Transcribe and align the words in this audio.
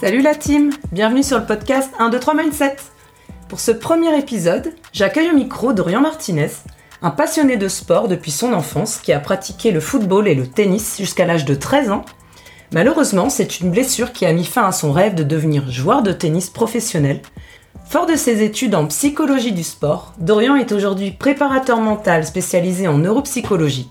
Salut 0.00 0.22
la 0.22 0.36
team, 0.36 0.70
bienvenue 0.92 1.24
sur 1.24 1.40
le 1.40 1.44
podcast 1.44 1.90
1, 1.98 2.10
2, 2.10 2.20
3 2.20 2.34
Mindset. 2.34 2.76
Pour 3.48 3.58
ce 3.58 3.72
premier 3.72 4.16
épisode, 4.16 4.72
j'accueille 4.92 5.32
au 5.32 5.34
micro 5.34 5.72
Dorian 5.72 6.00
Martinez, 6.00 6.50
un 7.02 7.10
passionné 7.10 7.56
de 7.56 7.66
sport 7.66 8.06
depuis 8.06 8.30
son 8.30 8.52
enfance 8.52 8.98
qui 8.98 9.12
a 9.12 9.18
pratiqué 9.18 9.72
le 9.72 9.80
football 9.80 10.28
et 10.28 10.36
le 10.36 10.46
tennis 10.46 10.98
jusqu'à 10.98 11.26
l'âge 11.26 11.44
de 11.44 11.56
13 11.56 11.90
ans. 11.90 12.04
Malheureusement, 12.72 13.28
c'est 13.28 13.58
une 13.58 13.72
blessure 13.72 14.12
qui 14.12 14.24
a 14.24 14.32
mis 14.32 14.44
fin 14.44 14.68
à 14.68 14.70
son 14.70 14.92
rêve 14.92 15.16
de 15.16 15.24
devenir 15.24 15.68
joueur 15.68 16.04
de 16.04 16.12
tennis 16.12 16.48
professionnel. 16.48 17.20
Fort 17.84 18.06
de 18.06 18.14
ses 18.14 18.44
études 18.44 18.76
en 18.76 18.86
psychologie 18.86 19.50
du 19.50 19.64
sport, 19.64 20.14
Dorian 20.20 20.54
est 20.54 20.70
aujourd'hui 20.70 21.10
préparateur 21.10 21.80
mental 21.80 22.24
spécialisé 22.24 22.86
en 22.86 22.98
neuropsychologie. 22.98 23.90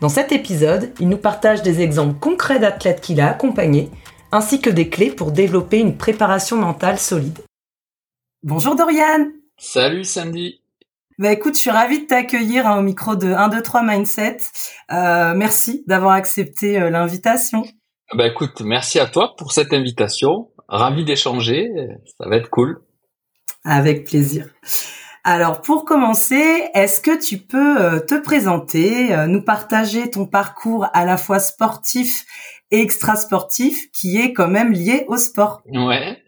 Dans 0.00 0.08
cet 0.08 0.32
épisode, 0.32 0.90
il 1.00 1.10
nous 1.10 1.18
partage 1.18 1.60
des 1.60 1.82
exemples 1.82 2.18
concrets 2.18 2.60
d'athlètes 2.60 3.02
qu'il 3.02 3.20
a 3.20 3.28
accompagnés 3.28 3.90
ainsi 4.34 4.60
que 4.60 4.70
des 4.70 4.88
clés 4.88 5.12
pour 5.12 5.30
développer 5.30 5.78
une 5.78 5.96
préparation 5.96 6.56
mentale 6.56 6.98
solide. 6.98 7.38
Bonjour 8.42 8.74
Dorian 8.74 9.28
Salut 9.56 10.04
Sandy 10.04 10.60
bah 11.16 11.30
écoute, 11.30 11.54
je 11.54 11.60
suis 11.60 11.70
ravie 11.70 12.02
de 12.02 12.06
t'accueillir 12.06 12.66
hein, 12.66 12.76
au 12.76 12.82
micro 12.82 13.14
de 13.14 13.28
1, 13.28 13.48
2, 13.48 13.62
3 13.62 13.84
Mindset. 13.84 14.38
Euh, 14.90 15.32
merci 15.36 15.84
d'avoir 15.86 16.14
accepté 16.14 16.76
euh, 16.76 16.90
l'invitation. 16.90 17.64
Bah 18.14 18.26
écoute, 18.26 18.62
merci 18.62 18.98
à 18.98 19.06
toi 19.06 19.36
pour 19.38 19.52
cette 19.52 19.72
invitation. 19.72 20.48
Ravi 20.66 21.04
d'échanger, 21.04 21.70
ça 22.18 22.28
va 22.28 22.34
être 22.34 22.50
cool. 22.50 22.82
Avec 23.64 24.06
plaisir. 24.06 24.48
Alors 25.22 25.62
pour 25.62 25.84
commencer, 25.84 26.68
est-ce 26.74 27.00
que 27.00 27.16
tu 27.16 27.38
peux 27.38 27.80
euh, 27.80 28.00
te 28.00 28.20
présenter, 28.20 29.16
nous 29.28 29.42
partager 29.42 30.10
ton 30.10 30.26
parcours 30.26 30.88
à 30.94 31.04
la 31.04 31.16
fois 31.16 31.38
sportif 31.38 32.24
extra 32.80 33.16
sportif 33.16 33.90
qui 33.92 34.18
est 34.18 34.32
quand 34.32 34.48
même 34.48 34.72
lié 34.72 35.04
au 35.08 35.16
sport. 35.16 35.62
Ouais. 35.66 36.18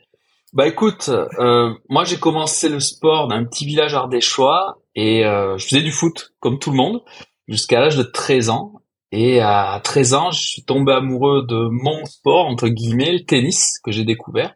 Bah 0.52 0.66
écoute, 0.66 1.10
euh, 1.10 1.74
moi 1.88 2.04
j'ai 2.04 2.18
commencé 2.18 2.68
le 2.68 2.80
sport 2.80 3.28
dans 3.28 3.36
un 3.36 3.44
petit 3.44 3.66
village 3.66 3.94
ardéchois 3.94 4.78
et 4.94 5.24
euh, 5.24 5.58
je 5.58 5.66
faisais 5.66 5.82
du 5.82 5.92
foot 5.92 6.34
comme 6.40 6.58
tout 6.58 6.70
le 6.70 6.76
monde 6.76 7.02
jusqu'à 7.46 7.80
l'âge 7.80 7.96
de 7.96 8.02
13 8.02 8.50
ans. 8.50 8.72
Et 9.12 9.40
à 9.40 9.80
13 9.84 10.14
ans, 10.14 10.30
je 10.30 10.40
suis 10.40 10.64
tombé 10.64 10.92
amoureux 10.92 11.46
de 11.46 11.68
mon 11.70 12.04
sport 12.06 12.46
entre 12.46 12.68
guillemets, 12.68 13.12
le 13.12 13.24
tennis 13.24 13.78
que 13.84 13.92
j'ai 13.92 14.04
découvert. 14.04 14.54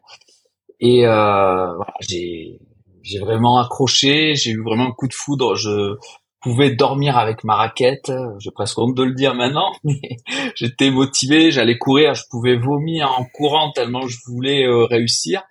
Et 0.79 1.05
euh, 1.05 1.75
voilà, 1.75 1.93
j'ai 1.99 2.59
j'ai 3.03 3.19
vraiment 3.19 3.59
accroché, 3.59 4.35
j'ai 4.35 4.51
eu 4.51 4.63
vraiment 4.63 4.87
un 4.87 4.91
coup 4.91 5.07
de 5.07 5.13
foudre. 5.13 5.55
Je 5.55 5.95
pouvais 6.41 6.71
dormir 6.71 7.17
avec 7.17 7.43
ma 7.43 7.55
raquette. 7.55 8.11
J'ai 8.39 8.51
presque 8.51 8.77
honte 8.77 8.95
de 8.95 9.03
le 9.03 9.13
dire 9.13 9.35
maintenant, 9.35 9.71
mais 9.83 10.17
j'étais 10.55 10.89
motivé, 10.89 11.51
j'allais 11.51 11.77
courir, 11.77 12.15
je 12.15 12.23
pouvais 12.29 12.57
vomir 12.57 13.11
en 13.17 13.25
courant 13.25 13.71
tellement 13.71 14.07
je 14.07 14.17
voulais 14.27 14.65
euh, 14.65 14.85
réussir. 14.85 15.43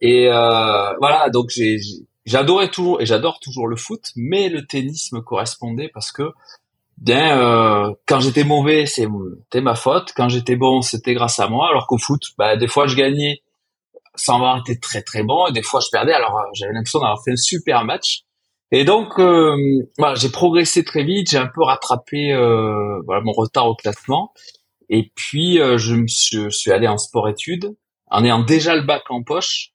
Et 0.00 0.28
euh, 0.28 0.92
voilà, 0.98 1.30
donc 1.30 1.50
j'adorais 2.24 2.70
toujours 2.70 3.00
et 3.00 3.06
j'adore 3.06 3.40
toujours 3.40 3.66
le 3.66 3.76
foot, 3.76 4.10
mais 4.14 4.48
le 4.48 4.66
tennis 4.66 5.12
me 5.12 5.20
correspondait 5.20 5.90
parce 5.92 6.12
que 6.12 6.32
bien 6.98 7.38
euh, 7.38 7.94
quand 8.06 8.20
j'étais 8.20 8.44
mauvais, 8.44 8.86
c'était 8.86 9.60
ma 9.60 9.74
faute, 9.74 10.12
quand 10.14 10.28
j'étais 10.28 10.56
bon, 10.56 10.82
c'était 10.82 11.14
grâce 11.14 11.40
à 11.40 11.48
moi. 11.48 11.68
Alors 11.68 11.86
qu'au 11.86 11.98
foot, 11.98 12.22
bah 12.36 12.56
des 12.56 12.68
fois 12.68 12.86
je 12.86 12.96
gagnais 12.96 13.42
sans 14.14 14.36
avoir 14.36 14.58
été 14.58 14.78
très 14.78 15.02
très 15.02 15.22
bon 15.22 15.46
et 15.46 15.52
des 15.52 15.62
fois 15.62 15.80
je 15.80 15.88
perdais. 15.90 16.12
Alors 16.12 16.38
j'avais 16.52 16.72
l'impression 16.74 17.00
d'avoir 17.00 17.22
fait 17.24 17.32
un 17.32 17.36
super 17.36 17.84
match. 17.84 18.25
Et 18.72 18.84
donc, 18.84 19.18
euh, 19.18 19.56
voilà, 19.96 20.16
j'ai 20.16 20.28
progressé 20.28 20.82
très 20.82 21.04
vite, 21.04 21.30
j'ai 21.30 21.38
un 21.38 21.46
peu 21.46 21.62
rattrapé 21.62 22.32
euh, 22.32 23.00
voilà, 23.04 23.22
mon 23.22 23.32
retard 23.32 23.68
au 23.68 23.76
classement. 23.76 24.32
Et 24.88 25.12
puis, 25.14 25.60
euh, 25.60 25.78
je, 25.78 25.94
me 25.94 26.06
suis, 26.08 26.36
je 26.44 26.50
suis 26.50 26.72
allé 26.72 26.88
en 26.88 26.98
sport-études, 26.98 27.76
en 28.10 28.24
ayant 28.24 28.42
déjà 28.42 28.74
le 28.74 28.82
bac 28.82 29.04
en 29.08 29.22
poche. 29.22 29.70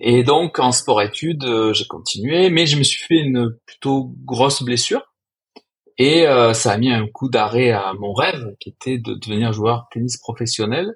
Et 0.00 0.22
donc, 0.22 0.60
en 0.60 0.70
sport-études, 0.70 1.44
euh, 1.44 1.72
j'ai 1.72 1.86
continué, 1.86 2.50
mais 2.50 2.66
je 2.66 2.78
me 2.78 2.84
suis 2.84 3.04
fait 3.04 3.18
une 3.18 3.56
plutôt 3.66 4.14
grosse 4.24 4.62
blessure. 4.62 5.02
Et 6.00 6.26
ça 6.54 6.70
a 6.70 6.78
mis 6.78 6.92
un 6.92 7.08
coup 7.08 7.28
d'arrêt 7.28 7.72
à 7.72 7.92
mon 7.98 8.12
rêve, 8.12 8.54
qui 8.60 8.68
était 8.68 8.98
de 8.98 9.14
devenir 9.14 9.52
joueur 9.52 9.88
tennis 9.90 10.16
professionnel. 10.16 10.94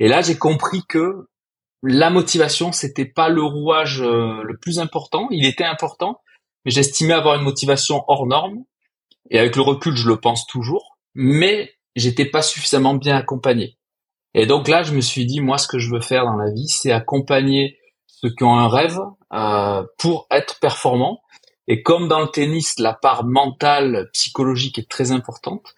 Et 0.00 0.08
là, 0.08 0.22
j'ai 0.22 0.36
compris 0.36 0.82
que 0.88 1.28
la 1.84 2.10
motivation, 2.10 2.72
c'était 2.72 3.04
pas 3.04 3.28
le 3.28 3.44
rouage 3.44 4.02
le 4.02 4.58
plus 4.60 4.80
important. 4.80 5.28
Il 5.30 5.46
était 5.46 5.62
important, 5.62 6.20
mais 6.64 6.70
j'estimais 6.70 7.14
avoir 7.14 7.36
une 7.36 7.42
motivation 7.42 8.04
hors 8.08 8.26
norme. 8.26 8.64
Et 9.30 9.38
avec 9.38 9.56
le 9.56 9.62
recul, 9.62 9.96
je 9.96 10.08
le 10.08 10.20
pense 10.20 10.46
toujours. 10.46 10.98
Mais 11.14 11.72
j'étais 11.96 12.26
pas 12.26 12.42
suffisamment 12.42 12.94
bien 12.94 13.16
accompagné. 13.16 13.76
Et 14.34 14.46
donc 14.46 14.68
là, 14.68 14.82
je 14.82 14.94
me 14.94 15.00
suis 15.00 15.26
dit, 15.26 15.40
moi, 15.40 15.58
ce 15.58 15.66
que 15.66 15.78
je 15.78 15.90
veux 15.90 16.00
faire 16.00 16.24
dans 16.24 16.36
la 16.36 16.50
vie, 16.52 16.68
c'est 16.68 16.92
accompagner 16.92 17.78
ceux 18.06 18.30
qui 18.30 18.44
ont 18.44 18.56
un 18.56 18.68
rêve 18.68 19.00
euh, 19.32 19.84
pour 19.98 20.26
être 20.30 20.58
performants. 20.60 21.20
Et 21.66 21.82
comme 21.82 22.08
dans 22.08 22.20
le 22.20 22.28
tennis, 22.28 22.78
la 22.78 22.94
part 22.94 23.24
mentale, 23.24 24.08
psychologique 24.12 24.78
est 24.78 24.90
très 24.90 25.12
importante, 25.12 25.74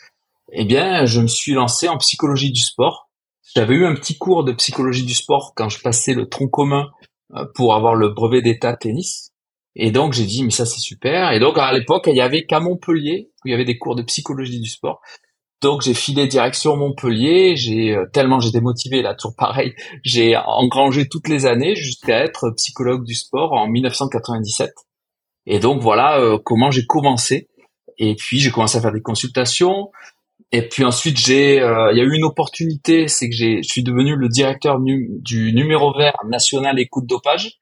eh 0.53 0.64
bien, 0.64 1.04
je 1.06 1.20
me 1.20 1.26
suis 1.26 1.53
lancé 1.53 1.88
en 1.88 1.99
psychologie 1.99 2.53
du 2.53 2.60
sport. 2.60 3.09
J'avais 3.54 3.75
eu 3.75 3.87
un 3.87 3.94
petit 3.94 4.19
cours 4.19 4.44
de 4.44 4.53
psychologie 4.53 5.04
du 5.04 5.14
sport 5.14 5.53
quand 5.54 5.69
je 5.69 5.81
passais 5.81 6.14
le 6.14 6.28
tronc 6.28 6.49
commun 6.49 6.91
euh, 7.34 7.47
pour 7.54 7.75
avoir 7.75 7.94
le 7.94 8.10
brevet 8.10 8.43
d'état 8.43 8.76
tennis. 8.76 9.31
Et 9.75 9.91
donc 9.91 10.12
j'ai 10.12 10.27
dit 10.27 10.44
mais 10.44 10.50
ça 10.50 10.66
c'est 10.66 10.81
super. 10.81 11.33
Et 11.33 11.41
donc 11.41 11.59
à 11.59 11.72
l'époque 11.72 12.05
il 12.06 12.16
y 12.16 12.21
avait 12.21 12.44
qu'à 12.44 12.60
Montpellier 12.60 13.31
où 13.44 13.49
il 13.49 13.53
y 13.53 13.55
avait 13.55 13.65
des 13.65 13.78
cours 13.78 13.97
de 13.97 14.03
psychologie 14.03 14.60
du 14.60 14.69
sport. 14.69 15.00
Donc 15.62 15.83
j'ai 15.83 15.94
filé 15.94 16.27
direction 16.27 16.77
Montpellier. 16.77 17.56
J'ai 17.56 17.94
euh, 17.94 18.06
tellement 18.12 18.41
j'étais 18.41 18.61
motivé 18.61 19.00
là 19.00 19.15
toujours 19.15 19.37
pareil. 19.37 19.75
J'ai 20.03 20.37
engrangé 20.37 21.09
toutes 21.09 21.28
les 21.28 21.47
années 21.47 21.77
jusqu'à 21.77 22.19
être 22.25 22.50
psychologue 22.50 23.05
du 23.05 23.15
sport 23.15 23.53
en 23.53 23.69
1997. 23.69 24.72
Et 25.47 25.61
donc 25.61 25.81
voilà 25.81 26.19
euh, 26.19 26.38
comment 26.44 26.71
j'ai 26.71 26.84
commencé. 26.84 27.49
Et 27.97 28.16
puis 28.16 28.41
j'ai 28.41 28.50
commencé 28.50 28.77
à 28.77 28.81
faire 28.81 28.93
des 28.93 29.03
consultations. 29.03 29.91
Et 30.50 30.69
puis 30.69 30.84
ensuite 30.84 31.16
j'ai 31.16 31.61
euh, 31.61 31.93
il 31.93 31.99
y 31.99 32.00
a 32.00 32.05
eu 32.05 32.12
une 32.12 32.25
opportunité, 32.25 33.06
c'est 33.06 33.31
que 33.31 33.37
j'ai 33.37 33.62
je 33.62 33.69
suis 33.69 33.84
devenu 33.84 34.16
le 34.16 34.28
directeur 34.28 34.81
du 34.81 35.53
numéro 35.55 35.97
vert 35.97 36.16
national 36.28 36.81
écoute 36.81 37.06
dopage. 37.06 37.59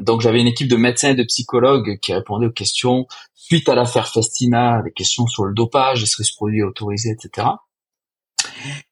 Donc 0.00 0.20
j'avais 0.20 0.40
une 0.40 0.46
équipe 0.46 0.68
de 0.68 0.76
médecins 0.76 1.10
et 1.10 1.14
de 1.14 1.24
psychologues 1.24 1.98
qui 2.00 2.12
répondaient 2.12 2.46
aux 2.46 2.52
questions 2.52 3.06
suite 3.34 3.68
à 3.68 3.74
l'affaire 3.74 4.08
Festina, 4.08 4.82
des 4.82 4.92
questions 4.92 5.26
sur 5.26 5.44
le 5.44 5.52
dopage, 5.52 6.02
est-ce 6.02 6.16
que 6.16 6.24
ce 6.24 6.34
produit 6.34 6.60
est 6.60 6.64
autorisé, 6.64 7.10
etc. 7.10 7.48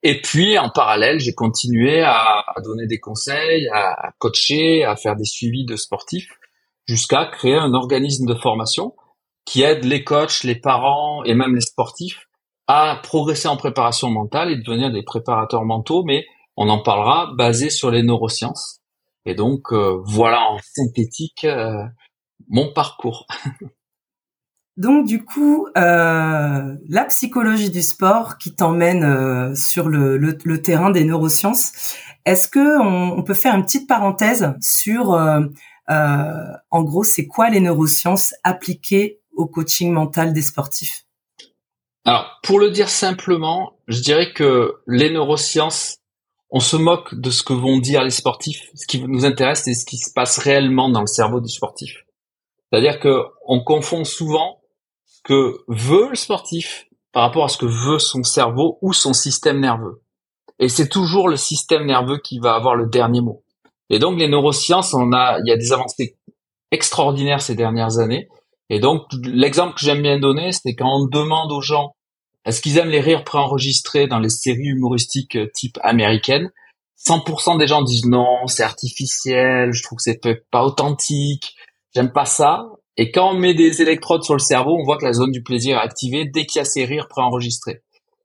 Et 0.03 0.21
puis 0.21 0.59
en 0.59 0.71
parallèle, 0.71 1.19
j'ai 1.21 1.34
continué 1.34 2.03
à, 2.03 2.44
donner 2.65 2.87
des 2.87 2.99
conseils, 2.99 3.69
à, 3.72 4.12
coacher, 4.19 4.84
à 4.84 4.97
faire 4.97 5.16
des 5.16 5.25
suivis 5.25 5.65
de 5.65 5.77
sportifs, 5.77 6.31
jusqu'à 6.87 7.27
créer 7.27 7.56
un 7.56 7.75
organisme 7.75 8.27
de 8.27 8.34
formation 8.34 8.94
qui 9.44 9.62
aide 9.62 9.84
les 9.84 10.05
coachs, 10.05 10.44
les 10.44 10.56
parents 10.56 11.25
et 11.25 11.34
même 11.34 11.55
les 11.55 11.61
sportifs 11.61 12.27
à 12.67 13.00
progresser 13.03 13.49
en 13.49 13.56
préparation 13.56 14.11
mentale 14.11 14.50
et 14.50 14.56
devenir 14.56 14.93
des 14.93 15.03
préparateurs 15.03 15.65
mentaux, 15.65 16.05
mais 16.05 16.27
on 16.56 16.69
en 16.69 16.82
parlera 16.82 17.32
basé 17.34 17.71
sur 17.71 17.91
les 17.91 18.03
neurosciences 18.03 18.80
et 19.26 19.34
donc 19.34 19.72
euh, 19.72 20.00
voilà 20.04 20.41
en 20.50 20.58
synthétique 20.62 21.44
euh, 21.44 21.84
mon 22.48 22.72
parcours. 22.72 23.26
Donc 24.76 25.06
du 25.06 25.25
coup, 25.25 25.66
euh, 25.76 26.76
la 26.88 27.04
psychologie 27.08 27.69
du 27.69 27.82
sport 27.82 28.38
qui 28.38 28.54
t'emmène 28.54 29.54
sur 29.54 29.91
le, 29.91 30.16
le, 30.16 30.62
terrain 30.62 30.88
des 30.88 31.04
neurosciences, 31.04 31.97
est-ce 32.25 32.48
que 32.48 32.81
on, 32.81 33.22
peut 33.22 33.34
faire 33.34 33.54
une 33.54 33.64
petite 33.64 33.86
parenthèse 33.86 34.54
sur, 34.62 35.10
en 35.88 36.82
gros, 36.82 37.04
c'est 37.04 37.26
quoi 37.26 37.50
les 37.50 37.60
neurosciences 37.60 38.32
appliquées 38.42 39.20
au 39.34 39.47
coaching 39.47 39.92
mental 39.92 40.32
des 40.32 40.41
sportifs? 40.41 41.04
Alors, 42.06 42.41
pour 42.42 42.58
le 42.58 42.70
dire 42.70 42.88
simplement, 42.88 43.75
je 43.87 44.00
dirais 44.00 44.32
que 44.32 44.76
les 44.87 45.10
neurosciences 45.10 46.00
on 46.50 46.61
se 46.61 46.76
moque 46.76 47.14
de 47.14 47.31
ce 47.31 47.43
que 47.43 47.52
vont 47.52 47.79
dire 47.79 48.02
les 48.02 48.11
sportifs. 48.11 48.70
Ce 48.75 48.87
qui 48.87 49.00
nous 49.02 49.25
intéresse, 49.25 49.62
c'est 49.64 49.75
ce 49.75 49.87
qui 49.87 49.99
se 49.99 50.12
passe 50.12 50.38
réellement 50.38 50.91
dans 50.91 51.00
le 51.00 51.06
cerveau 51.06 51.41
du 51.41 51.49
sportif. 51.49 52.05
C'est-à-dire 52.70 52.99
que 52.99 53.23
on 53.47 53.62
confond 53.62 54.05
souvent 54.05 54.61
ce 55.06 55.20
que 55.25 55.58
veut 55.69 56.08
le 56.11 56.17
sportif 56.17 56.87
par 57.12 57.23
rapport 57.23 57.44
à 57.44 57.49
ce 57.49 57.58
que 57.58 57.67
veut 57.67 57.99
son 57.99 58.23
cerveau 58.23 58.79
ou 58.82 58.93
son 58.93 59.12
système 59.12 59.61
nerveux. 59.61 60.02
Et 60.58 60.69
c'est 60.69 60.88
toujours 60.88 61.29
le 61.29 61.37
système 61.37 61.87
nerveux 61.87 62.19
qui 62.19 62.38
va 62.38 62.55
avoir 62.55 62.75
le 62.75 62.87
dernier 62.87 63.20
mot. 63.20 63.44
Et 63.88 63.99
donc 63.99 64.19
les 64.19 64.29
neurosciences, 64.29 64.94
on 64.94 65.12
a, 65.12 65.38
il 65.41 65.49
y 65.49 65.52
a 65.52 65.56
des 65.56 65.73
avancées 65.73 66.17
extraordinaires 66.70 67.43
ces 67.43 67.55
dernières 67.55 67.99
années. 67.99 68.29
Et 68.69 68.79
donc 68.79 69.02
l'exemple 69.25 69.75
que 69.75 69.81
j'aime 69.81 70.02
bien 70.02 70.19
donner, 70.19 70.52
c'est 70.52 70.75
quand 70.75 71.00
on 71.00 71.06
demande 71.06 71.50
aux 71.52 71.61
gens 71.61 71.94
est-ce 72.44 72.60
qu'ils 72.62 72.78
aiment 72.78 72.90
les 72.90 73.00
rires 73.00 73.25
préenregistrés 73.25 74.06
dans 74.06 74.19
les 74.19 74.31
séries 74.31 74.69
humoristiques 74.69 75.37
euh, 75.37 75.50
type 75.54 75.78
américaine 75.82 76.50
100% 77.06 77.58
des 77.58 77.66
gens 77.66 77.82
disent 77.82 78.06
non, 78.06 78.46
c'est 78.46 78.62
artificiel, 78.62 79.72
je 79.72 79.82
trouve 79.82 79.96
que 79.96 80.02
c'est 80.02 80.20
pas 80.50 80.64
authentique, 80.64 81.54
j'aime 81.94 82.12
pas 82.12 82.26
ça. 82.26 82.66
Et 82.96 83.10
quand 83.10 83.31
on 83.31 83.38
met 83.38 83.54
des 83.54 83.81
électrodes 83.81 84.22
sur 84.22 84.34
le 84.34 84.40
cerveau, 84.40 84.76
on 84.78 84.84
voit 84.84 84.98
que 84.98 85.06
la 85.06 85.14
zone 85.14 85.31
du 85.31 85.42
plaisir 85.42 85.78
est 85.78 85.81
activée 85.81 86.26
dès 86.26 86.44
qu'il 86.44 86.58
y 86.58 86.62
a 86.62 86.66
ces 86.66 86.84
rires 86.84 87.08
préenregistrés. 87.08 87.82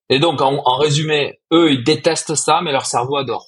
Et 0.09 0.19
donc, 0.19 0.41
en, 0.41 0.61
résumé, 0.77 1.39
eux, 1.53 1.71
ils 1.71 1.83
détestent 1.83 2.35
ça, 2.35 2.59
mais 2.61 2.71
leur 2.71 2.85
cerveau 2.85 3.15
adore. 3.15 3.47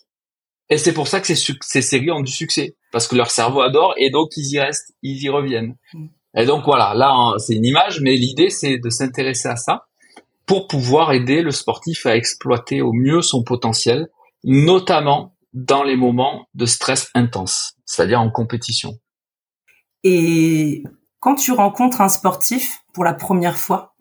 Et 0.69 0.77
c'est 0.77 0.93
pour 0.93 1.07
ça 1.07 1.19
que 1.19 1.27
ces, 1.27 1.53
ces 1.61 1.81
séries 1.81 2.11
ont 2.11 2.21
du 2.21 2.31
succès, 2.31 2.77
parce 2.91 3.07
que 3.07 3.15
leur 3.15 3.29
cerveau 3.29 3.61
adore 3.61 3.93
et 3.97 4.09
donc 4.09 4.31
ils 4.37 4.53
y 4.53 4.59
restent, 4.59 4.93
ils 5.01 5.21
y 5.21 5.29
reviennent. 5.29 5.75
Mm. 5.93 6.07
Et 6.37 6.45
donc 6.45 6.65
voilà, 6.65 6.93
là 6.93 7.33
c'est 7.37 7.55
une 7.55 7.65
image, 7.65 8.01
mais 8.01 8.15
l'idée 8.15 8.49
c'est 8.49 8.77
de 8.77 8.89
s'intéresser 8.89 9.47
à 9.47 9.55
ça 9.55 9.86
pour 10.47 10.67
pouvoir 10.67 11.11
aider 11.11 11.41
le 11.41 11.51
sportif 11.51 12.05
à 12.07 12.15
exploiter 12.15 12.81
au 12.81 12.93
mieux 12.93 13.21
son 13.21 13.43
potentiel, 13.43 14.07
notamment 14.43 15.35
dans 15.53 15.83
les 15.83 15.95
moments 15.95 16.47
de 16.55 16.65
stress 16.65 17.09
intense, 17.13 17.75
c'est-à-dire 17.85 18.21
en 18.21 18.31
compétition. 18.31 18.93
Et 20.03 20.83
quand 21.19 21.35
tu 21.35 21.51
rencontres 21.51 22.01
un 22.01 22.09
sportif 22.09 22.79
pour 22.93 23.03
la 23.03 23.13
première 23.13 23.57
fois, 23.57 23.95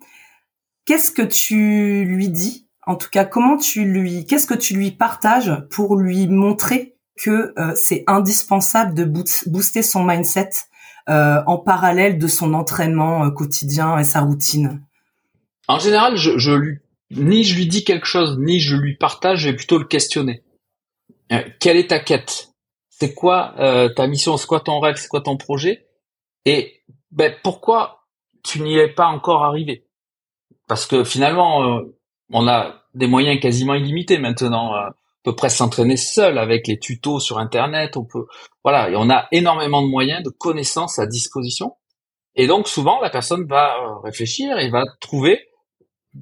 qu'est-ce 0.85 1.11
que 1.11 1.23
tu 1.23 2.05
lui 2.05 2.29
dis? 2.29 2.69
En 2.87 2.95
tout 2.95 3.09
cas, 3.11 3.25
comment 3.25 3.57
tu 3.57 3.85
lui, 3.85 4.25
qu'est-ce 4.27 4.47
que 4.47 4.55
tu 4.55 4.75
lui 4.75 4.93
partages 4.93 5.53
pour 5.71 5.97
lui 5.97 6.29
montrer 6.29 6.97
que 7.17 7.53
euh, 7.59 7.73
c'est 7.75 8.05
indispensable 8.07 8.95
de 8.95 9.05
booster 9.05 9.83
son 9.83 10.05
mindset 10.05 10.51
euh, 11.09 11.43
en 11.47 11.59
parallèle 11.59 12.19
de 12.19 12.29
son 12.29 12.55
entraînement 12.55 13.25
euh, 13.25 13.31
quotidien 13.31 13.99
et 13.99 14.05
sa 14.05 14.21
routine? 14.21 14.86
En 15.69 15.79
général, 15.79 16.17
je, 16.17 16.39
je 16.39 16.53
lui 16.53 16.79
ni 17.11 17.45
je 17.45 17.57
lui 17.57 17.67
dis 17.67 17.85
quelque 17.85 18.07
chose, 18.07 18.37
ni 18.39 18.59
je 18.59 18.77
lui 18.77 18.97
partage, 18.97 19.41
je 19.41 19.51
vais 19.51 19.57
plutôt 19.57 19.79
le 19.79 19.85
questionner. 19.85 20.43
quelle 21.61 21.77
est 21.77 21.91
ta 21.91 22.01
quête? 22.01 22.49
C'est 22.89 23.15
quoi 23.15 23.55
ta 23.95 24.07
mission? 24.07 24.37
C'est 24.37 24.47
quoi 24.47 24.61
ton 24.61 24.81
rêve? 24.81 24.97
C'est 24.97 25.09
quoi 25.09 25.21
ton 25.21 25.37
projet? 25.37 25.87
Et 26.45 26.83
ben, 27.11 27.35
pourquoi 27.43 28.07
tu 28.43 28.61
n'y 28.61 28.77
es 28.77 28.89
pas 28.89 29.07
encore 29.07 29.45
arrivé? 29.45 29.87
Parce 30.67 30.87
que 30.87 31.05
finalement, 31.05 31.81
on 32.33 32.49
a 32.49 32.83
des 32.95 33.07
moyens 33.07 33.41
quasiment 33.41 33.75
illimités 33.75 34.19
maintenant 34.19 34.73
peut 35.27 35.35
presque 35.35 35.59
s'entraîner 35.59 35.97
seul 35.97 36.39
avec 36.39 36.69
les 36.69 36.79
tutos 36.79 37.19
sur 37.19 37.39
internet 37.39 37.97
on 37.97 38.05
peut 38.05 38.27
voilà 38.63 38.91
et 38.91 38.97
on 38.97 39.11
a 39.11 39.27
énormément 39.33 39.83
de 39.83 39.89
moyens 39.89 40.23
de 40.23 40.31
connaissances 40.31 41.01
à 41.01 41.07
disposition. 41.07 41.75
Et 42.37 42.47
donc 42.47 42.69
souvent 42.69 43.01
la 43.01 43.11
personne 43.11 43.45
va 43.45 43.77
euh, 43.77 43.99
réfléchir 44.05 44.57
et 44.59 44.71
va 44.71 44.85
trouver 45.01 45.49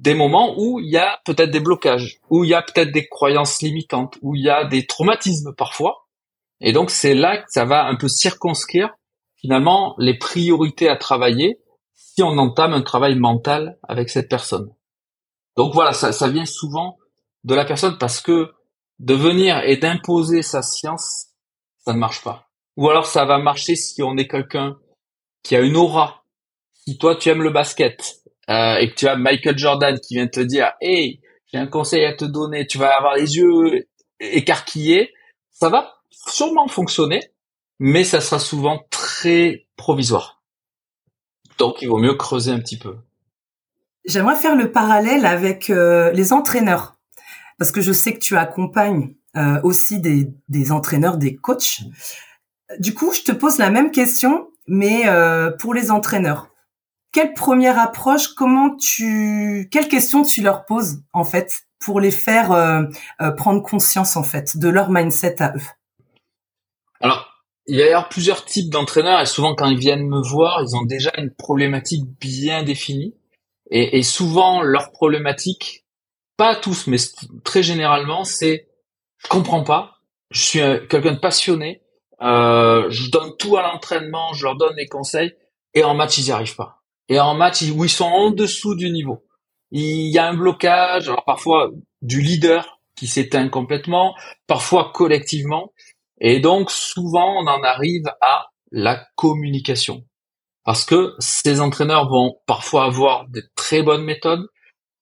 des 0.01 0.13
moments 0.13 0.55
où 0.57 0.79
il 0.79 0.89
y 0.89 0.97
a 0.97 1.19
peut-être 1.25 1.51
des 1.51 1.59
blocages 1.59 2.19
où 2.29 2.43
il 2.43 2.49
y 2.49 2.53
a 2.53 2.61
peut-être 2.61 2.91
des 2.91 3.07
croyances 3.07 3.61
limitantes 3.61 4.17
où 4.21 4.35
il 4.35 4.43
y 4.43 4.49
a 4.49 4.65
des 4.65 4.85
traumatismes 4.85 5.53
parfois 5.55 6.07
et 6.61 6.73
donc 6.73 6.89
c'est 6.89 7.15
là 7.15 7.37
que 7.37 7.45
ça 7.47 7.65
va 7.65 7.85
un 7.85 7.95
peu 7.95 8.07
circonscrire 8.07 8.89
finalement 9.35 9.95
les 9.97 10.17
priorités 10.17 10.89
à 10.89 10.97
travailler 10.97 11.59
si 11.93 12.23
on 12.23 12.37
entame 12.37 12.73
un 12.73 12.81
travail 12.81 13.15
mental 13.15 13.77
avec 13.83 14.09
cette 14.09 14.29
personne 14.29 14.69
donc 15.55 15.73
voilà 15.73 15.93
ça, 15.93 16.11
ça 16.11 16.27
vient 16.27 16.45
souvent 16.45 16.97
de 17.43 17.55
la 17.55 17.65
personne 17.65 17.97
parce 17.97 18.21
que 18.21 18.51
de 18.99 19.13
venir 19.13 19.59
et 19.63 19.77
d'imposer 19.77 20.41
sa 20.41 20.61
science, 20.61 21.27
ça 21.77 21.93
ne 21.93 21.99
marche 21.99 22.23
pas. 22.23 22.49
Ou 22.77 22.89
alors 22.89 23.05
ça 23.05 23.25
va 23.25 23.37
marcher 23.37 23.75
si 23.75 24.01
on 24.03 24.17
est 24.17 24.27
quelqu'un 24.27 24.77
qui 25.43 25.55
a 25.55 25.61
une 25.61 25.75
aura. 25.75 26.23
Si 26.73 26.97
toi 26.97 27.15
tu 27.15 27.29
aimes 27.29 27.43
le 27.43 27.51
basket 27.51 28.23
euh, 28.49 28.77
et 28.77 28.89
que 28.89 28.95
tu 28.95 29.07
as 29.07 29.15
Michael 29.15 29.57
Jordan 29.57 29.99
qui 29.99 30.15
vient 30.15 30.27
te 30.27 30.39
dire 30.39 30.73
"Hey, 30.81 31.21
j'ai 31.51 31.57
un 31.57 31.67
conseil 31.67 32.05
à 32.05 32.13
te 32.13 32.25
donner, 32.25 32.67
tu 32.67 32.77
vas 32.77 32.95
avoir 32.95 33.15
les 33.15 33.37
yeux 33.37 33.87
écarquillés", 34.19 35.13
ça 35.51 35.69
va 35.69 35.95
sûrement 36.09 36.67
fonctionner, 36.67 37.21
mais 37.79 38.03
ça 38.03 38.21
sera 38.21 38.39
souvent 38.39 38.85
très 38.89 39.67
provisoire. 39.75 40.41
Donc 41.57 41.81
il 41.81 41.87
vaut 41.87 41.97
mieux 41.97 42.15
creuser 42.15 42.51
un 42.51 42.59
petit 42.59 42.77
peu. 42.77 42.95
J'aimerais 44.05 44.35
faire 44.35 44.55
le 44.55 44.71
parallèle 44.71 45.25
avec 45.25 45.69
euh, 45.69 46.11
les 46.11 46.31
entraîneurs 46.33 46.95
parce 47.57 47.71
que 47.71 47.81
je 47.81 47.93
sais 47.93 48.13
que 48.13 48.19
tu 48.19 48.37
accompagnes 48.37 49.15
euh, 49.35 49.59
aussi 49.63 49.99
des, 49.99 50.71
entraîneurs, 50.71 51.17
des 51.17 51.35
coachs. 51.35 51.81
Du 52.79 52.93
coup, 52.93 53.13
je 53.13 53.21
te 53.21 53.31
pose 53.31 53.57
la 53.57 53.69
même 53.69 53.91
question, 53.91 54.49
mais 54.67 55.03
pour 55.59 55.73
les 55.73 55.91
entraîneurs. 55.91 56.54
Quelle 57.15 57.33
première 57.33 57.79
approche, 57.79 58.33
comment 58.33 58.75
tu, 58.75 59.69
quelles 59.71 59.87
questions 59.87 60.23
tu 60.23 60.41
leur 60.41 60.65
poses 60.65 61.01
en 61.13 61.23
fait 61.23 61.49
pour 61.79 62.01
les 62.01 62.11
faire 62.11 62.51
euh, 62.51 62.81
euh 63.21 63.31
prendre 63.31 63.63
conscience 63.63 64.17
en 64.17 64.23
fait 64.23 64.57
de 64.57 64.67
leur 64.67 64.89
mindset 64.89 65.41
à 65.41 65.53
eux? 65.55 65.61
Alors, 66.99 67.25
il 67.67 67.77
y 67.77 67.83
a 67.83 68.01
plusieurs 68.01 68.43
types 68.43 68.69
d'entraîneurs 68.69 69.21
et 69.21 69.25
souvent 69.25 69.55
quand 69.55 69.67
ils 69.67 69.79
viennent 69.79 70.05
me 70.05 70.21
voir, 70.21 70.61
ils 70.61 70.75
ont 70.75 70.83
déjà 70.83 71.13
une 71.17 71.33
problématique 71.33 72.03
bien 72.19 72.63
définie 72.63 73.15
et, 73.71 74.03
souvent 74.03 74.61
leur 74.61 74.91
problématique 74.91 75.85
pas 76.35 76.53
tous, 76.53 76.85
mais 76.85 76.97
très 77.45 77.63
généralement, 77.63 78.25
c'est 78.25 78.67
je 79.19 79.29
comprends 79.29 79.63
pas. 79.63 79.99
Je 80.31 80.41
suis 80.41 80.59
quelqu'un 80.89 81.13
de 81.13 81.19
passionné. 81.19 81.81
Euh, 82.21 82.89
je 82.89 83.09
donne 83.09 83.37
tout 83.37 83.55
à 83.55 83.61
l'entraînement, 83.61 84.33
je 84.33 84.43
leur 84.43 84.57
donne 84.57 84.75
des 84.75 84.87
conseils, 84.87 85.33
et 85.73 85.85
en 85.85 85.95
match 85.95 86.17
ils 86.17 86.27
y 86.27 86.31
arrivent 86.33 86.57
pas. 86.57 86.81
Et 87.09 87.19
en 87.19 87.35
match 87.35 87.61
où 87.63 87.83
ils 87.83 87.89
sont 87.89 88.05
en 88.05 88.31
dessous 88.31 88.75
du 88.75 88.89
niveau, 88.91 89.23
il 89.71 90.11
y 90.11 90.17
a 90.17 90.27
un 90.27 90.35
blocage. 90.35 91.07
Alors 91.07 91.25
parfois 91.25 91.71
du 92.01 92.21
leader 92.21 92.79
qui 92.95 93.07
s'éteint 93.07 93.49
complètement, 93.49 94.15
parfois 94.47 94.91
collectivement, 94.93 95.73
et 96.19 96.39
donc 96.39 96.71
souvent 96.71 97.41
on 97.41 97.47
en 97.47 97.61
arrive 97.61 98.05
à 98.21 98.47
la 98.71 99.05
communication. 99.15 100.05
Parce 100.63 100.83
que 100.83 101.13
ces 101.19 101.61
entraîneurs 101.61 102.09
vont 102.09 102.39
parfois 102.47 102.85
avoir 102.85 103.27
de 103.29 103.43
très 103.55 103.83
bonnes 103.83 104.03
méthodes, 104.03 104.47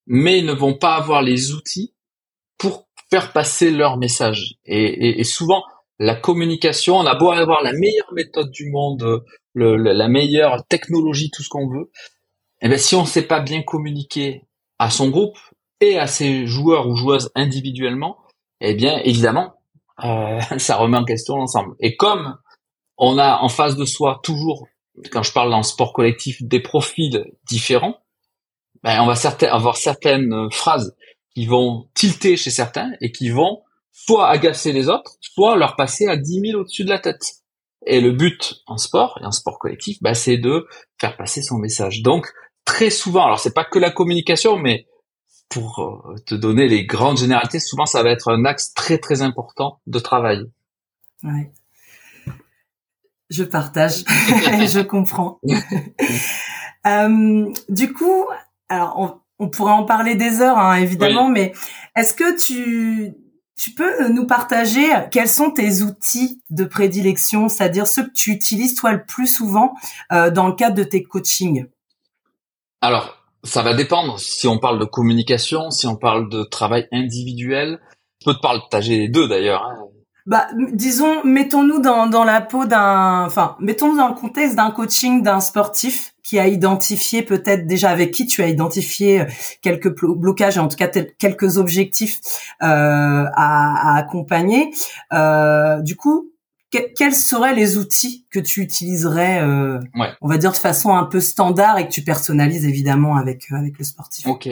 mais 0.06 0.42
ne 0.42 0.52
vont 0.52 0.74
pas 0.74 0.94
avoir 0.96 1.22
les 1.22 1.52
outils 1.52 1.94
pour 2.58 2.88
faire 3.10 3.32
passer 3.32 3.70
leur 3.70 3.96
message. 3.96 4.56
Et, 4.66 5.24
souvent, 5.24 5.62
la 5.98 6.14
communication, 6.16 6.96
on 6.98 7.06
a 7.06 7.14
beau 7.14 7.30
avoir 7.30 7.62
la 7.62 7.72
meilleure 7.72 8.12
méthode 8.12 8.50
du 8.50 8.70
monde, 8.70 9.24
la 9.54 10.08
meilleure 10.08 10.66
technologie, 10.66 11.30
tout 11.30 11.42
ce 11.42 11.48
qu'on 11.48 11.68
veut, 11.68 11.90
eh 12.60 12.68
bien 12.68 12.78
si 12.78 12.94
on 12.94 13.02
ne 13.02 13.06
sait 13.06 13.26
pas 13.26 13.40
bien 13.40 13.62
communiquer 13.62 14.42
à 14.78 14.90
son 14.90 15.10
groupe 15.10 15.38
et 15.80 15.98
à 15.98 16.06
ses 16.06 16.46
joueurs 16.46 16.88
ou 16.88 16.96
joueuses 16.96 17.30
individuellement, 17.34 18.18
eh 18.60 18.74
bien 18.74 18.98
évidemment, 19.04 19.54
euh, 20.04 20.40
ça 20.58 20.76
remet 20.76 20.98
en 20.98 21.04
question 21.04 21.36
l'ensemble. 21.36 21.74
Et 21.80 21.96
comme 21.96 22.38
on 22.96 23.18
a 23.18 23.38
en 23.38 23.48
face 23.48 23.76
de 23.76 23.84
soi 23.84 24.20
toujours, 24.22 24.66
quand 25.10 25.22
je 25.22 25.32
parle 25.32 25.50
dans 25.50 25.58
le 25.58 25.64
sport 25.64 25.92
collectif, 25.92 26.42
des 26.42 26.60
profils 26.60 27.24
différents, 27.48 27.98
ben, 28.82 29.00
on 29.00 29.06
va 29.06 29.14
avoir 29.50 29.76
certaines 29.76 30.48
phrases 30.52 30.94
qui 31.34 31.46
vont 31.46 31.88
tilter 31.94 32.36
chez 32.36 32.50
certains 32.50 32.92
et 33.00 33.10
qui 33.10 33.30
vont 33.30 33.62
soit 33.92 34.28
agacer 34.28 34.72
les 34.72 34.88
autres, 34.88 35.16
soit 35.20 35.56
leur 35.56 35.76
passer 35.76 36.06
à 36.06 36.16
10 36.16 36.40
000 36.50 36.60
au-dessus 36.60 36.84
de 36.84 36.90
la 36.90 36.98
tête. 36.98 37.43
Et 37.86 38.00
le 38.00 38.12
but 38.12 38.62
en 38.66 38.76
sport 38.76 39.18
et 39.22 39.26
en 39.26 39.32
sport 39.32 39.58
collectif, 39.58 39.98
ben, 40.00 40.14
c'est 40.14 40.38
de 40.38 40.66
faire 41.00 41.16
passer 41.16 41.42
son 41.42 41.58
message. 41.58 42.02
Donc 42.02 42.32
très 42.64 42.90
souvent, 42.90 43.24
alors 43.24 43.38
c'est 43.38 43.54
pas 43.54 43.64
que 43.64 43.78
la 43.78 43.90
communication, 43.90 44.56
mais 44.58 44.86
pour 45.48 45.80
euh, 45.80 46.16
te 46.26 46.34
donner 46.34 46.66
les 46.68 46.86
grandes 46.86 47.18
généralités, 47.18 47.60
souvent 47.60 47.86
ça 47.86 48.02
va 48.02 48.10
être 48.10 48.30
un 48.30 48.44
axe 48.44 48.72
très 48.74 48.98
très 48.98 49.22
important 49.22 49.80
de 49.86 49.98
travail. 49.98 50.44
Ouais. 51.22 51.52
Je 53.30 53.44
partage, 53.44 54.04
je 54.06 54.82
comprends. 54.82 55.40
euh, 56.86 57.52
du 57.68 57.92
coup, 57.92 58.26
alors 58.68 59.20
on, 59.38 59.48
pourrait 59.48 59.72
en 59.72 59.84
parler 59.84 60.14
des 60.14 60.40
heures, 60.40 60.58
hein, 60.58 60.76
évidemment, 60.76 61.28
mais 61.28 61.52
est-ce 61.96 62.14
que 62.14 62.38
tu 62.40 63.14
tu 63.56 63.72
peux 63.72 64.08
nous 64.08 64.26
partager 64.26 64.86
quels 65.10 65.28
sont 65.28 65.50
tes 65.50 65.82
outils 65.82 66.42
de 66.50 66.64
prédilection, 66.64 67.48
c'est-à-dire 67.48 67.86
ceux 67.86 68.04
que 68.04 68.12
tu 68.12 68.30
utilises 68.30 68.74
toi 68.74 68.92
le 68.92 69.04
plus 69.04 69.26
souvent 69.26 69.74
euh, 70.12 70.30
dans 70.30 70.48
le 70.48 70.54
cadre 70.54 70.76
de 70.76 70.84
tes 70.84 71.02
coachings? 71.02 71.66
Alors, 72.80 73.16
ça 73.44 73.62
va 73.62 73.74
dépendre. 73.74 74.18
Si 74.18 74.48
on 74.48 74.58
parle 74.58 74.78
de 74.78 74.84
communication, 74.84 75.70
si 75.70 75.86
on 75.86 75.96
parle 75.96 76.28
de 76.28 76.42
travail 76.42 76.88
individuel, 76.92 77.80
je 78.20 78.24
peux 78.24 78.34
te 78.34 78.40
partager 78.40 78.98
les 78.98 79.08
deux 79.08 79.28
d'ailleurs. 79.28 79.64
Hein. 79.64 79.84
Bah, 80.26 80.48
disons, 80.72 81.22
mettons-nous 81.24 81.80
dans, 81.80 82.06
dans 82.06 82.24
la 82.24 82.40
peau 82.40 82.64
d'un, 82.64 83.26
enfin, 83.26 83.56
mettons-nous 83.60 83.98
dans 83.98 84.08
le 84.08 84.14
contexte 84.14 84.56
d'un 84.56 84.70
coaching 84.70 85.22
d'un 85.22 85.40
sportif 85.40 86.13
qui 86.24 86.38
a 86.38 86.48
identifié 86.48 87.22
peut-être 87.22 87.66
déjà 87.66 87.90
avec 87.90 88.10
qui 88.10 88.26
tu 88.26 88.42
as 88.42 88.48
identifié 88.48 89.20
euh, 89.20 89.24
quelques 89.62 89.94
blocages, 90.04 90.58
en 90.58 90.68
tout 90.68 90.76
cas 90.76 90.88
quelques 90.88 91.58
objectifs 91.58 92.18
euh, 92.62 92.66
à, 92.66 93.92
à, 93.92 93.98
accompagner. 93.98 94.70
Euh, 95.12 95.80
du 95.82 95.96
coup, 95.96 96.32
quels 96.96 97.14
seraient 97.14 97.54
les 97.54 97.76
outils 97.76 98.26
que 98.30 98.40
tu 98.40 98.60
utiliserais, 98.60 99.40
euh, 99.42 99.78
on 100.20 100.28
va 100.28 100.38
dire 100.38 100.52
de 100.52 100.56
façon 100.56 100.94
un 100.94 101.04
peu 101.04 101.20
standard 101.20 101.78
et 101.78 101.86
que 101.86 101.92
tu 101.92 102.02
personnalises 102.02 102.64
évidemment 102.64 103.16
avec 103.16 103.52
euh, 103.52 103.56
avec 103.56 103.78
le 103.78 103.84
sportif? 103.84 104.26
Ok. 104.26 104.48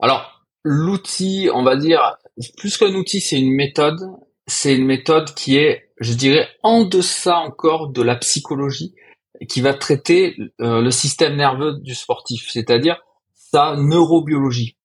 Alors 0.00 0.44
l'outil, 0.64 1.48
on 1.54 1.62
va 1.62 1.76
dire 1.76 2.18
plus 2.58 2.76
qu'un 2.76 2.94
outil, 2.94 3.20
c'est 3.20 3.38
une 3.38 3.54
méthode 3.54 4.00
c'est 4.46 4.76
une 4.76 4.86
méthode 4.86 5.34
qui 5.34 5.56
est, 5.56 5.88
je 5.98 6.12
dirais, 6.12 6.46
en 6.62 6.84
deçà 6.84 7.36
encore 7.38 7.88
de 7.88 8.00
la 8.00 8.14
psychologie, 8.14 8.94
qui 9.48 9.60
va 9.60 9.74
traiter 9.74 10.36
euh, 10.60 10.80
le 10.80 10.90
système 10.90 11.36
nerveux 11.36 11.78
du 11.80 11.94
sportif, 11.94 12.48
c'est-à-dire 12.50 12.98
sa 13.34 13.76
neurobiologie. 13.76 14.76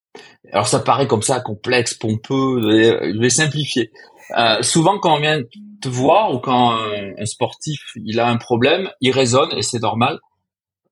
Alors 0.51 0.67
ça 0.67 0.79
paraît 0.79 1.08
comme 1.08 1.22
ça 1.22 1.39
complexe, 1.39 1.93
pompeux, 1.93 2.62
je 2.62 3.20
vais 3.20 3.29
simplifier. 3.29 3.91
Euh, 4.38 4.62
souvent, 4.62 5.00
quand 5.00 5.15
on 5.15 5.20
vient 5.20 5.41
te 5.81 5.89
voir 5.89 6.34
ou 6.34 6.39
quand 6.39 6.72
un, 6.72 7.25
sportif 7.25 7.79
il 7.96 8.20
a 8.20 8.27
un 8.27 8.38
problème, 8.38 8.89
il 9.01 9.12
raisonne 9.12 9.51
et 9.55 9.62
c'est 9.62 9.81
normal. 9.81 10.20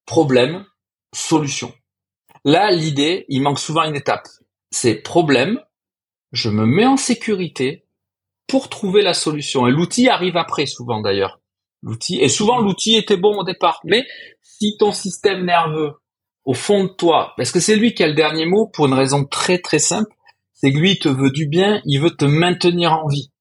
Problème, 0.06 0.66
solution. 1.14 1.74
Là, 2.46 2.72
l'idée, 2.72 3.26
il 3.30 3.42
manque 3.42 3.60
souvent 3.60 3.84
une 3.84 3.96
étape. 3.96 4.28
C'est 4.72 4.96
problème, 4.96 5.60
je 6.32 6.50
me 6.50 6.66
mets 6.66 6.86
en 6.86 6.98
sécurité 6.98 7.86
pour 8.48 8.70
trouver 8.70 9.02
la 9.02 9.14
solution. 9.14 9.68
Et 9.68 9.72
l'outil 9.72 10.10
arrive 10.10 10.38
après, 10.38 10.66
souvent 10.66 11.02
d'ailleurs. 11.02 11.40
L'outil 11.82 12.20
et 12.20 12.30
souvent 12.30 12.60
l'outil 12.60 12.96
était 12.96 13.18
bon 13.18 13.38
au 13.38 13.44
départ, 13.44 13.80
mais 13.86 14.06
si 14.42 14.76
ton 14.78 14.92
système 14.92 15.46
nerveux 15.46 15.94
au 16.46 16.54
fond 16.54 16.86
de 16.86 16.90
toi, 16.90 17.34
parce 17.38 17.52
que 17.52 17.60
c'est 17.60 17.76
lui 17.76 17.94
qui 17.94 18.04
a 18.04 18.08
le 18.08 18.14
dernier 18.14 18.46
mot 18.46 18.68
pour 18.68 18.88
une 18.88 18.94
raison 18.94 19.24
très 19.24 19.60
très 19.60 19.80
simple, 19.80 20.12
c'est 20.54 20.74
que 20.74 20.78
lui 20.78 21.00
te 21.00 21.08
veut 21.08 21.32
du 21.32 21.48
bien, 21.48 21.82
il 21.86 22.02
veut 22.02 22.16
te 22.16 22.26
maintenir 22.26 22.94
en 22.94 23.08
vie. 23.08 23.32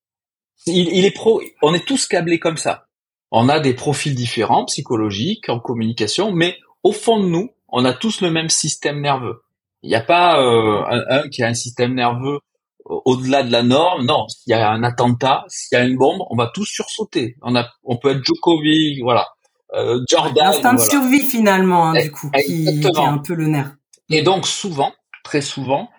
Il, 0.66 1.04
est 1.04 1.11
pro, 1.11 1.40
on 1.62 1.75
est 1.75 1.87
tous 1.87 2.07
câblés 2.07 2.38
comme 2.38 2.57
ça. 2.57 2.87
On 3.30 3.49
a 3.49 3.61
des 3.61 3.75
profils 3.75 4.14
différents, 4.14 4.66
psychologiques, 4.66 5.49
en 5.49 5.59
communication, 5.59 6.33
mais 6.33 6.59
au 6.83 6.92
fond 6.92 7.18
de 7.21 7.28
nous, 7.28 7.50
on 7.68 7.85
a 7.85 7.92
tous 7.92 8.21
le 8.21 8.30
même 8.30 8.49
système 8.49 9.00
nerveux. 9.00 9.42
Il 9.83 9.88
n'y 9.88 9.97
a 9.97 10.00
pas 10.00 10.40
euh, 10.40 10.83
un, 11.09 11.28
qui 11.28 11.42
a 11.42 11.49
un 11.49 11.54
système 11.54 11.95
nerveux 11.95 12.40
au-delà 12.88 13.42
de 13.42 13.52
la 13.52 13.62
norme. 13.62 14.07
Non, 14.07 14.26
s'il 14.28 14.50
y 14.50 14.54
a 14.54 14.71
un 14.71 14.83
attentat, 14.83 15.45
s'il 15.49 15.78
y 15.78 15.80
a 15.80 15.85
une 15.85 15.97
bombe, 15.97 16.23
on 16.30 16.37
va 16.37 16.50
tous 16.52 16.64
sursauter. 16.64 17.37
On 17.42 17.54
a, 17.57 17.68
on 17.85 17.97
peut 17.97 18.11
être 18.11 18.25
Djokovic, 18.25 19.02
voilà. 19.02 19.26
Euh, 19.75 20.00
Jordan. 20.09 20.47
L'instinct 20.47 20.75
de 20.75 20.80
survie 20.80 21.21
finalement, 21.21 21.90
hein, 21.90 22.00
du 22.00 22.11
coup, 22.11 22.30
qui, 22.30 22.64
qui, 22.80 22.87
est 22.87 22.99
un 22.99 23.18
peu 23.18 23.35
le 23.35 23.47
nerf. 23.47 23.73
Et 24.11 24.23
donc 24.23 24.47
souvent, 24.47 24.92
très 25.25 25.42
souvent, 25.42 25.90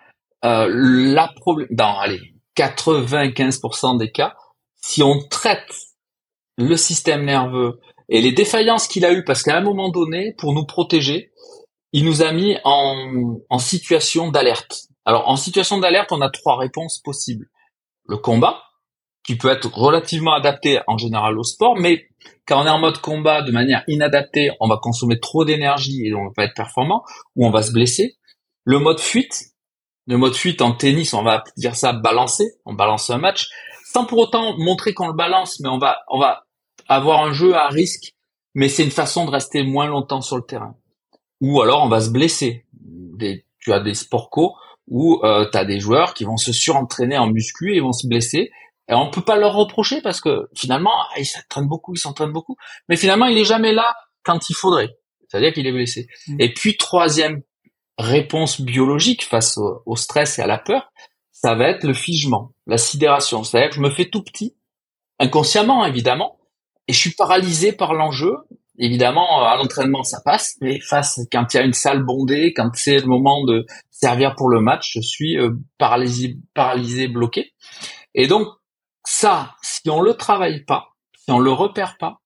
euh, 0.44 0.66
la 0.68 1.28
problème, 1.36 1.68
dans 1.70 1.96
allez, 1.98 2.20
95% 2.56 3.98
des 3.98 4.10
cas, 4.10 4.34
si 4.80 5.02
on 5.02 5.20
traite 5.28 5.72
le 6.58 6.76
système 6.76 7.24
nerveux 7.24 7.80
et 8.08 8.20
les 8.20 8.32
défaillances 8.32 8.88
qu'il 8.88 9.04
a 9.04 9.12
eues, 9.12 9.24
parce 9.24 9.42
qu'à 9.42 9.56
un 9.56 9.60
moment 9.60 9.88
donné, 9.88 10.34
pour 10.36 10.52
nous 10.52 10.64
protéger, 10.64 11.30
il 11.92 12.04
nous 12.04 12.22
a 12.22 12.32
mis 12.32 12.56
en, 12.64 13.36
en 13.48 13.58
situation 13.58 14.30
d'alerte. 14.30 14.89
Alors, 15.10 15.28
en 15.28 15.34
situation 15.34 15.78
d'alerte, 15.78 16.12
on 16.12 16.20
a 16.20 16.30
trois 16.30 16.56
réponses 16.56 17.00
possibles. 17.00 17.50
Le 18.06 18.16
combat, 18.16 18.62
qui 19.24 19.36
peut 19.36 19.48
être 19.48 19.68
relativement 19.74 20.32
adapté 20.34 20.78
en 20.86 20.98
général 20.98 21.36
au 21.36 21.42
sport, 21.42 21.74
mais 21.76 22.06
quand 22.46 22.62
on 22.62 22.64
est 22.64 22.70
en 22.70 22.78
mode 22.78 22.98
combat 22.98 23.42
de 23.42 23.50
manière 23.50 23.82
inadaptée, 23.88 24.52
on 24.60 24.68
va 24.68 24.76
consommer 24.80 25.18
trop 25.18 25.44
d'énergie 25.44 26.06
et 26.06 26.14
on 26.14 26.26
va 26.26 26.30
pas 26.36 26.44
être 26.44 26.54
performant, 26.54 27.02
ou 27.34 27.44
on 27.44 27.50
va 27.50 27.64
se 27.64 27.72
blesser. 27.72 28.18
Le 28.62 28.78
mode 28.78 29.00
fuite, 29.00 29.46
le 30.06 30.16
mode 30.16 30.36
fuite 30.36 30.62
en 30.62 30.70
tennis, 30.70 31.12
on 31.12 31.24
va 31.24 31.42
dire 31.56 31.74
ça 31.74 31.92
balancer, 31.92 32.48
on 32.64 32.74
balance 32.74 33.10
un 33.10 33.18
match, 33.18 33.48
sans 33.92 34.06
pour 34.06 34.18
autant 34.18 34.56
montrer 34.58 34.94
qu'on 34.94 35.08
le 35.08 35.14
balance, 35.14 35.58
mais 35.58 35.70
on 35.70 35.78
va, 35.78 35.98
on 36.06 36.20
va 36.20 36.44
avoir 36.86 37.24
un 37.24 37.32
jeu 37.32 37.56
à 37.56 37.66
risque, 37.66 38.12
mais 38.54 38.68
c'est 38.68 38.84
une 38.84 38.92
façon 38.92 39.24
de 39.24 39.32
rester 39.32 39.64
moins 39.64 39.88
longtemps 39.88 40.20
sur 40.20 40.36
le 40.36 40.44
terrain. 40.44 40.76
Ou 41.40 41.60
alors 41.62 41.82
on 41.82 41.88
va 41.88 42.00
se 42.00 42.10
blesser. 42.10 42.64
Tu 43.58 43.72
as 43.72 43.80
des 43.80 43.94
sports 43.94 44.30
co 44.30 44.54
où 44.88 45.20
euh, 45.24 45.48
tu 45.50 45.56
as 45.56 45.64
des 45.64 45.80
joueurs 45.80 46.14
qui 46.14 46.24
vont 46.24 46.36
se 46.36 46.52
surentraîner 46.52 47.18
en 47.18 47.28
muscu 47.28 47.74
et 47.74 47.80
vont 47.80 47.92
se 47.92 48.06
blesser. 48.06 48.50
Et 48.88 48.94
on 48.94 49.10
peut 49.10 49.22
pas 49.22 49.36
leur 49.36 49.54
reprocher 49.54 50.00
parce 50.02 50.20
que 50.20 50.48
finalement, 50.54 50.92
ils 51.16 51.24
s'entraînent 51.24 51.68
beaucoup, 51.68 51.94
ils 51.94 52.00
s'entraînent 52.00 52.32
beaucoup. 52.32 52.56
Mais 52.88 52.96
finalement, 52.96 53.26
il 53.26 53.38
est 53.38 53.44
jamais 53.44 53.72
là 53.72 53.94
quand 54.24 54.50
il 54.50 54.54
faudrait. 54.54 54.96
C'est-à-dire 55.28 55.52
qu'il 55.52 55.66
est 55.66 55.72
blessé. 55.72 56.08
Mmh. 56.26 56.36
Et 56.40 56.52
puis, 56.52 56.76
troisième 56.76 57.42
réponse 58.00 58.60
biologique 58.60 59.24
face 59.24 59.58
au, 59.58 59.96
stress 59.96 60.38
et 60.38 60.42
à 60.42 60.46
la 60.46 60.58
peur, 60.58 60.90
ça 61.30 61.54
va 61.54 61.68
être 61.68 61.84
le 61.84 61.94
figement, 61.94 62.52
la 62.66 62.78
sidération. 62.78 63.44
C'est-à-dire 63.44 63.70
que 63.70 63.76
je 63.76 63.80
me 63.80 63.90
fais 63.90 64.06
tout 64.06 64.22
petit, 64.22 64.56
inconsciemment 65.18 65.84
évidemment, 65.84 66.38
et 66.88 66.92
je 66.92 66.98
suis 66.98 67.12
paralysé 67.12 67.72
par 67.72 67.94
l'enjeu. 67.94 68.36
Évidemment, 68.78 69.44
à 69.44 69.56
l'entraînement, 69.56 70.02
ça 70.02 70.20
passe, 70.24 70.56
mais 70.60 70.80
face 70.80 71.20
quand 71.32 71.52
il 71.52 71.56
y 71.56 71.60
a 71.60 71.64
une 71.64 71.72
salle 71.72 72.02
bondée, 72.02 72.54
quand 72.54 72.70
c'est 72.74 72.98
le 72.98 73.06
moment 73.06 73.44
de 73.44 73.66
servir 73.90 74.34
pour 74.36 74.48
le 74.48 74.60
match, 74.60 74.92
je 74.94 75.00
suis 75.00 75.38
euh, 75.38 75.50
paralysé, 75.76 76.36
paralysé, 76.54 77.08
bloqué. 77.08 77.52
Et 78.14 78.26
donc 78.26 78.48
ça, 79.04 79.54
si 79.62 79.90
on 79.90 80.00
le 80.00 80.14
travaille 80.14 80.64
pas, 80.64 80.88
si 81.18 81.30
on 81.30 81.38
le 81.38 81.52
repère 81.52 81.96
pas, 81.98 82.20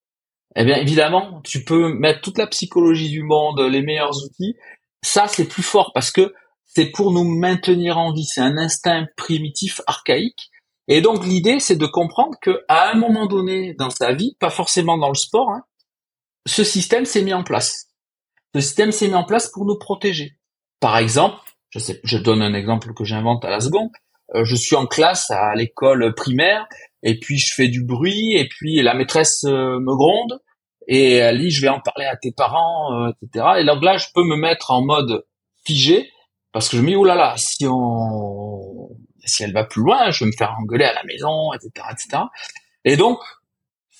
eh 0.56 0.64
bien 0.64 0.76
évidemment, 0.76 1.40
tu 1.42 1.64
peux 1.64 1.92
mettre 1.92 2.20
toute 2.20 2.38
la 2.38 2.46
psychologie 2.46 3.10
du 3.10 3.22
monde, 3.22 3.60
les 3.60 3.82
meilleurs 3.82 4.24
outils, 4.24 4.54
ça 5.02 5.26
c'est 5.26 5.48
plus 5.48 5.62
fort 5.62 5.90
parce 5.92 6.12
que 6.12 6.32
c'est 6.64 6.90
pour 6.90 7.12
nous 7.12 7.24
maintenir 7.24 7.98
en 7.98 8.12
vie, 8.12 8.24
c'est 8.24 8.40
un 8.40 8.56
instinct 8.56 9.06
primitif 9.16 9.80
archaïque. 9.86 10.50
Et 10.86 11.00
donc 11.00 11.24
l'idée 11.24 11.58
c'est 11.58 11.76
de 11.76 11.86
comprendre 11.86 12.36
que 12.40 12.62
à 12.68 12.90
un 12.90 12.94
moment 12.94 13.26
donné 13.26 13.74
dans 13.74 13.90
sa 13.90 14.12
vie, 14.12 14.36
pas 14.38 14.50
forcément 14.50 14.98
dans 14.98 15.08
le 15.08 15.14
sport, 15.14 15.50
hein, 15.50 15.64
ce 16.46 16.64
système 16.64 17.04
s'est 17.04 17.22
mis 17.22 17.34
en 17.34 17.42
place. 17.42 17.88
Ce 18.54 18.60
système 18.60 18.92
s'est 18.92 19.08
mis 19.08 19.14
en 19.14 19.24
place 19.24 19.48
pour 19.48 19.64
nous 19.64 19.78
protéger. 19.78 20.36
Par 20.80 20.96
exemple, 20.98 21.38
je 21.70 21.78
sais, 21.78 22.00
je 22.04 22.18
donne 22.18 22.42
un 22.42 22.54
exemple 22.54 22.94
que 22.94 23.04
j'invente 23.04 23.44
à 23.44 23.50
la 23.50 23.60
seconde. 23.60 23.90
Euh, 24.34 24.44
je 24.44 24.54
suis 24.54 24.76
en 24.76 24.86
classe 24.86 25.30
à 25.30 25.54
l'école 25.54 26.14
primaire 26.14 26.66
et 27.02 27.18
puis 27.18 27.38
je 27.38 27.54
fais 27.54 27.68
du 27.68 27.84
bruit 27.84 28.36
et 28.36 28.48
puis 28.48 28.80
la 28.82 28.94
maîtresse 28.94 29.44
euh, 29.44 29.78
me 29.80 29.94
gronde 29.94 30.40
et 30.86 31.14
elle 31.14 31.38
dit 31.38 31.50
je 31.50 31.62
vais 31.62 31.68
en 31.68 31.80
parler 31.80 32.06
à 32.06 32.16
tes 32.16 32.32
parents, 32.32 32.92
euh, 32.92 33.12
etc. 33.22 33.46
Et 33.58 33.64
donc 33.64 33.82
là, 33.82 33.96
je 33.96 34.06
peux 34.14 34.24
me 34.24 34.36
mettre 34.36 34.70
en 34.70 34.82
mode 34.82 35.24
figé 35.66 36.10
parce 36.52 36.68
que 36.68 36.76
je 36.76 36.82
me 36.82 36.88
dis 36.88 36.96
oh 36.96 37.04
là 37.04 37.14
là, 37.14 37.34
si 37.36 37.66
on, 37.66 38.90
si 39.24 39.42
elle 39.42 39.52
va 39.52 39.64
plus 39.64 39.82
loin, 39.82 40.10
je 40.10 40.24
vais 40.24 40.30
me 40.30 40.36
faire 40.36 40.54
engueuler 40.60 40.84
à 40.84 40.94
la 40.94 41.02
maison, 41.04 41.52
etc., 41.52 41.86
etc. 41.90 42.22
Et 42.84 42.96
donc 42.96 43.18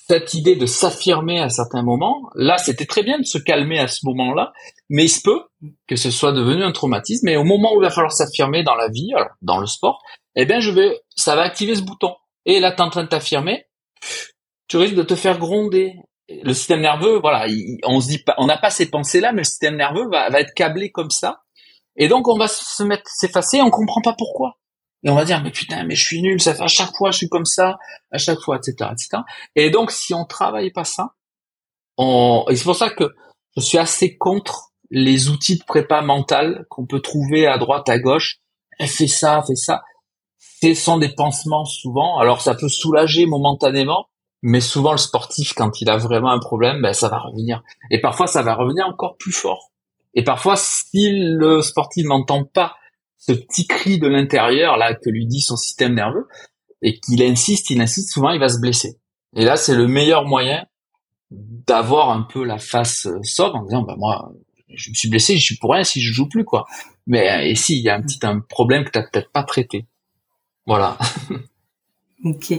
cette 0.07 0.35
idée 0.35 0.55
de 0.55 0.65
s'affirmer 0.67 1.39
à 1.39 1.49
certains 1.49 1.81
moments, 1.81 2.29
là, 2.35 2.57
c'était 2.57 2.85
très 2.85 3.01
bien 3.01 3.17
de 3.17 3.25
se 3.25 3.39
calmer 3.39 3.79
à 3.79 3.87
ce 3.87 4.05
moment-là, 4.05 4.53
mais 4.89 5.05
il 5.05 5.09
se 5.09 5.21
peut 5.21 5.41
que 5.87 5.95
ce 5.95 6.11
soit 6.11 6.31
devenu 6.31 6.63
un 6.63 6.71
traumatisme. 6.71 7.27
Et 7.27 7.37
au 7.37 7.43
moment 7.43 7.73
où 7.73 7.81
il 7.81 7.85
va 7.85 7.89
falloir 7.89 8.13
s'affirmer 8.13 8.63
dans 8.63 8.75
la 8.75 8.89
vie, 8.89 9.11
alors, 9.15 9.29
dans 9.41 9.59
le 9.59 9.65
sport, 9.65 10.01
eh 10.35 10.45
bien, 10.45 10.59
je 10.59 10.69
vais, 10.69 11.01
ça 11.15 11.35
va 11.35 11.41
activer 11.41 11.75
ce 11.75 11.81
bouton. 11.81 12.13
Et 12.45 12.59
là, 12.59 12.71
t'es 12.71 12.81
en 12.81 12.89
train 12.89 13.03
de 13.03 13.09
t'affirmer, 13.09 13.65
tu 14.67 14.77
risques 14.77 14.95
de 14.95 15.03
te 15.03 15.15
faire 15.15 15.39
gronder 15.39 15.95
le 16.29 16.53
système 16.53 16.81
nerveux, 16.81 17.19
voilà, 17.19 17.47
on 17.83 17.99
se 17.99 18.07
dit 18.07 18.19
pas, 18.19 18.35
on 18.37 18.45
n'a 18.45 18.57
pas 18.57 18.69
ces 18.69 18.89
pensées-là, 18.89 19.31
mais 19.31 19.39
le 19.39 19.45
système 19.45 19.75
nerveux 19.75 20.07
va, 20.11 20.29
va, 20.29 20.39
être 20.39 20.53
câblé 20.53 20.91
comme 20.91 21.11
ça. 21.11 21.41
Et 21.95 22.07
donc, 22.07 22.27
on 22.27 22.37
va 22.37 22.47
se 22.47 22.83
mettre, 22.83 23.09
s'effacer, 23.09 23.61
on 23.61 23.69
comprend 23.69 24.01
pas 24.01 24.15
pourquoi. 24.17 24.57
Et 25.05 25.09
on 25.09 25.15
va 25.15 25.23
dire, 25.23 25.41
mais 25.43 25.51
putain, 25.51 25.83
mais 25.83 25.95
je 25.95 26.03
suis 26.03 26.21
nul, 26.21 26.41
ça 26.41 26.55
fait 26.55 26.63
à 26.63 26.67
chaque 26.67 26.93
fois, 26.97 27.11
je 27.11 27.17
suis 27.17 27.29
comme 27.29 27.45
ça, 27.45 27.77
à 28.11 28.17
chaque 28.17 28.39
fois, 28.39 28.57
etc., 28.57 28.89
etc. 28.91 29.21
Et 29.55 29.69
donc, 29.69 29.91
si 29.91 30.15
on 30.15 30.25
travaille 30.25 30.71
pas 30.71 30.83
ça, 30.83 31.11
on, 31.97 32.43
et 32.49 32.55
c'est 32.55 32.63
pour 32.63 32.75
ça 32.75 32.89
que 32.89 33.13
je 33.55 33.61
suis 33.61 33.77
assez 33.77 34.17
contre 34.17 34.71
les 34.89 35.29
outils 35.29 35.59
de 35.59 35.63
prépa 35.63 36.01
mentale 36.01 36.65
qu'on 36.69 36.87
peut 36.87 37.01
trouver 37.01 37.45
à 37.45 37.57
droite, 37.57 37.87
à 37.87 37.99
gauche. 37.99 38.39
Fais 38.79 39.07
ça, 39.07 39.41
fais 39.47 39.55
ça. 39.55 39.83
Ce 40.39 40.73
sont 40.73 40.97
des 40.97 41.13
pansements 41.13 41.65
souvent. 41.65 42.17
Alors, 42.17 42.41
ça 42.41 42.55
peut 42.55 42.67
soulager 42.67 43.27
momentanément, 43.27 44.07
mais 44.41 44.59
souvent 44.59 44.91
le 44.91 44.97
sportif, 44.97 45.53
quand 45.53 45.81
il 45.81 45.89
a 45.89 45.97
vraiment 45.97 46.31
un 46.31 46.39
problème, 46.39 46.81
ben, 46.81 46.93
ça 46.93 47.09
va 47.09 47.19
revenir. 47.19 47.61
Et 47.91 48.01
parfois, 48.01 48.27
ça 48.27 48.41
va 48.41 48.55
revenir 48.55 48.87
encore 48.87 49.17
plus 49.17 49.31
fort. 49.31 49.71
Et 50.15 50.23
parfois, 50.23 50.55
si 50.55 51.11
le 51.11 51.61
sportif 51.61 52.05
n'entend 52.05 52.43
pas 52.43 52.75
ce 53.27 53.33
petit 53.33 53.67
cri 53.67 53.99
de 53.99 54.07
l'intérieur 54.07 54.77
là 54.77 54.93
que 54.93 55.09
lui 55.09 55.25
dit 55.25 55.41
son 55.41 55.55
système 55.55 55.93
nerveux, 55.95 56.27
et 56.81 56.99
qu'il 56.99 57.23
insiste, 57.23 57.69
il 57.69 57.81
insiste, 57.81 58.11
souvent 58.11 58.31
il 58.31 58.39
va 58.39 58.49
se 58.49 58.59
blesser. 58.59 58.99
Et 59.35 59.43
là, 59.43 59.55
c'est 59.55 59.75
le 59.75 59.87
meilleur 59.87 60.25
moyen 60.25 60.65
d'avoir 61.31 62.11
un 62.11 62.21
peu 62.21 62.43
la 62.43 62.57
face 62.57 63.07
sobre 63.23 63.55
en 63.55 63.63
disant, 63.63 63.81
bah 63.81 63.95
moi, 63.97 64.31
je 64.69 64.89
me 64.89 64.95
suis 64.95 65.09
blessé, 65.09 65.35
je 65.37 65.43
suis 65.43 65.57
pour 65.57 65.71
rien 65.71 65.83
si 65.83 66.01
je 66.01 66.13
joue 66.13 66.29
plus 66.29 66.45
quoi. 66.45 66.65
Mais 67.07 67.49
et 67.49 67.55
si 67.55 67.77
il 67.77 67.83
y 67.83 67.89
a 67.89 67.95
un 67.95 68.01
petit 68.01 68.19
problème 68.49 68.83
que 68.83 68.91
t'as 68.91 69.03
peut-être 69.03 69.31
pas 69.31 69.43
traité. 69.43 69.85
Voilà. 70.65 70.97
ok 72.23 72.53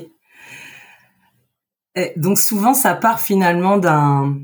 donc 2.16 2.38
souvent, 2.38 2.74
ça 2.74 2.94
part 2.94 3.20
finalement 3.20 3.78
d'un 3.78 4.38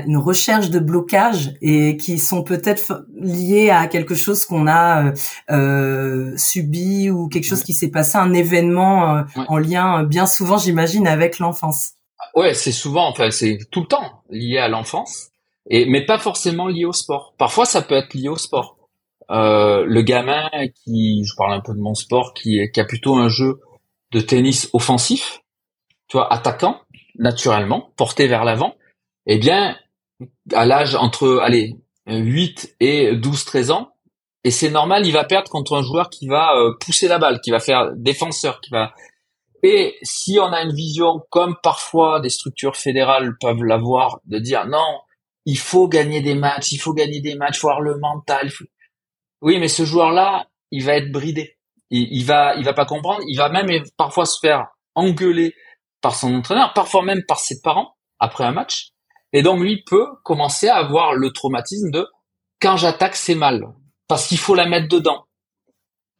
une 0.00 0.16
recherche 0.16 0.70
de 0.70 0.78
blocage 0.78 1.54
et 1.60 1.96
qui 1.96 2.18
sont 2.18 2.42
peut-être 2.42 3.04
liés 3.14 3.70
à 3.70 3.86
quelque 3.86 4.14
chose 4.14 4.44
qu'on 4.46 4.66
a 4.66 5.04
euh, 5.04 5.12
euh, 5.50 6.36
subi 6.36 7.10
ou 7.10 7.28
quelque 7.28 7.44
chose 7.44 7.62
qui 7.62 7.74
s'est 7.74 7.90
passé, 7.90 8.16
un 8.16 8.32
événement 8.32 9.16
euh, 9.16 9.22
en 9.48 9.58
lien 9.58 10.02
bien 10.04 10.26
souvent, 10.26 10.56
j'imagine, 10.56 11.06
avec 11.06 11.38
l'enfance. 11.38 11.92
Ouais, 12.34 12.54
c'est 12.54 12.72
souvent, 12.72 13.08
enfin, 13.08 13.30
c'est 13.30 13.58
tout 13.70 13.80
le 13.80 13.86
temps 13.86 14.22
lié 14.30 14.58
à 14.58 14.68
l'enfance, 14.68 15.30
et 15.68 15.86
mais 15.86 16.06
pas 16.06 16.18
forcément 16.18 16.68
lié 16.68 16.84
au 16.84 16.92
sport. 16.92 17.34
Parfois, 17.36 17.66
ça 17.66 17.82
peut 17.82 17.94
être 17.94 18.14
lié 18.14 18.28
au 18.28 18.36
sport. 18.38 18.76
le 19.28 20.00
gamin 20.00 20.48
qui, 20.84 21.24
je 21.24 21.34
parle 21.36 21.52
un 21.52 21.60
peu 21.60 21.74
de 21.74 21.80
mon 21.80 21.94
sport, 21.94 22.32
qui, 22.34 22.58
qui 22.72 22.80
a 22.80 22.84
plutôt 22.84 23.16
un 23.16 23.28
jeu 23.28 23.60
de 24.12 24.20
tennis 24.20 24.70
offensif, 24.72 25.40
tu 26.08 26.16
vois, 26.16 26.32
attaquant, 26.32 26.80
naturellement, 27.18 27.92
porté 27.96 28.26
vers 28.26 28.44
l'avant, 28.44 28.74
eh 29.26 29.38
bien, 29.38 29.76
à 30.52 30.66
l'âge 30.66 30.94
entre, 30.94 31.40
allez, 31.42 31.76
8 32.06 32.76
et 32.80 33.16
12, 33.16 33.44
13 33.44 33.70
ans, 33.70 33.92
et 34.44 34.50
c'est 34.50 34.70
normal, 34.70 35.06
il 35.06 35.12
va 35.12 35.24
perdre 35.24 35.50
contre 35.50 35.76
un 35.76 35.82
joueur 35.82 36.10
qui 36.10 36.26
va 36.26 36.56
euh, 36.56 36.74
pousser 36.80 37.06
la 37.06 37.18
balle, 37.18 37.40
qui 37.40 37.50
va 37.50 37.60
faire 37.60 37.92
défenseur, 37.94 38.60
qui 38.60 38.70
va 38.70 38.92
Et 39.62 39.96
si 40.02 40.38
on 40.40 40.52
a 40.52 40.62
une 40.62 40.74
vision 40.74 41.20
comme 41.30 41.56
parfois 41.62 42.20
des 42.20 42.30
structures 42.30 42.76
fédérales 42.76 43.36
peuvent 43.40 43.62
l'avoir, 43.62 44.20
de 44.24 44.38
dire 44.38 44.66
non, 44.66 45.00
il 45.44 45.58
faut 45.58 45.86
gagner 45.86 46.22
des 46.22 46.34
matchs, 46.34 46.72
il 46.72 46.78
faut 46.78 46.92
gagner 46.92 47.20
des 47.20 47.36
matchs, 47.36 47.60
voir 47.60 47.80
le 47.80 47.98
mental. 47.98 48.50
Oui, 49.42 49.58
mais 49.58 49.68
ce 49.68 49.84
joueur-là, 49.84 50.48
il 50.72 50.84
va 50.84 50.96
être 50.96 51.12
bridé. 51.12 51.58
Il, 51.90 52.08
il 52.10 52.24
va, 52.24 52.56
il 52.56 52.64
va 52.64 52.74
pas 52.74 52.86
comprendre. 52.86 53.22
Il 53.28 53.36
va 53.36 53.48
même 53.48 53.68
parfois 53.96 54.26
se 54.26 54.38
faire 54.40 54.66
engueuler 54.94 55.54
par 56.00 56.16
son 56.16 56.34
entraîneur, 56.34 56.72
parfois 56.74 57.02
même 57.02 57.22
par 57.28 57.38
ses 57.38 57.60
parents 57.60 57.94
après 58.18 58.44
un 58.44 58.52
match. 58.52 58.91
Et 59.32 59.42
donc 59.42 59.60
lui 59.60 59.82
peut 59.84 60.06
commencer 60.24 60.68
à 60.68 60.76
avoir 60.76 61.14
le 61.14 61.30
traumatisme 61.30 61.90
de 61.90 62.06
quand 62.60 62.76
j'attaque 62.76 63.16
c'est 63.16 63.34
mal 63.34 63.66
parce 64.08 64.26
qu'il 64.26 64.38
faut 64.38 64.54
la 64.54 64.66
mettre 64.66 64.88
dedans. 64.88 65.24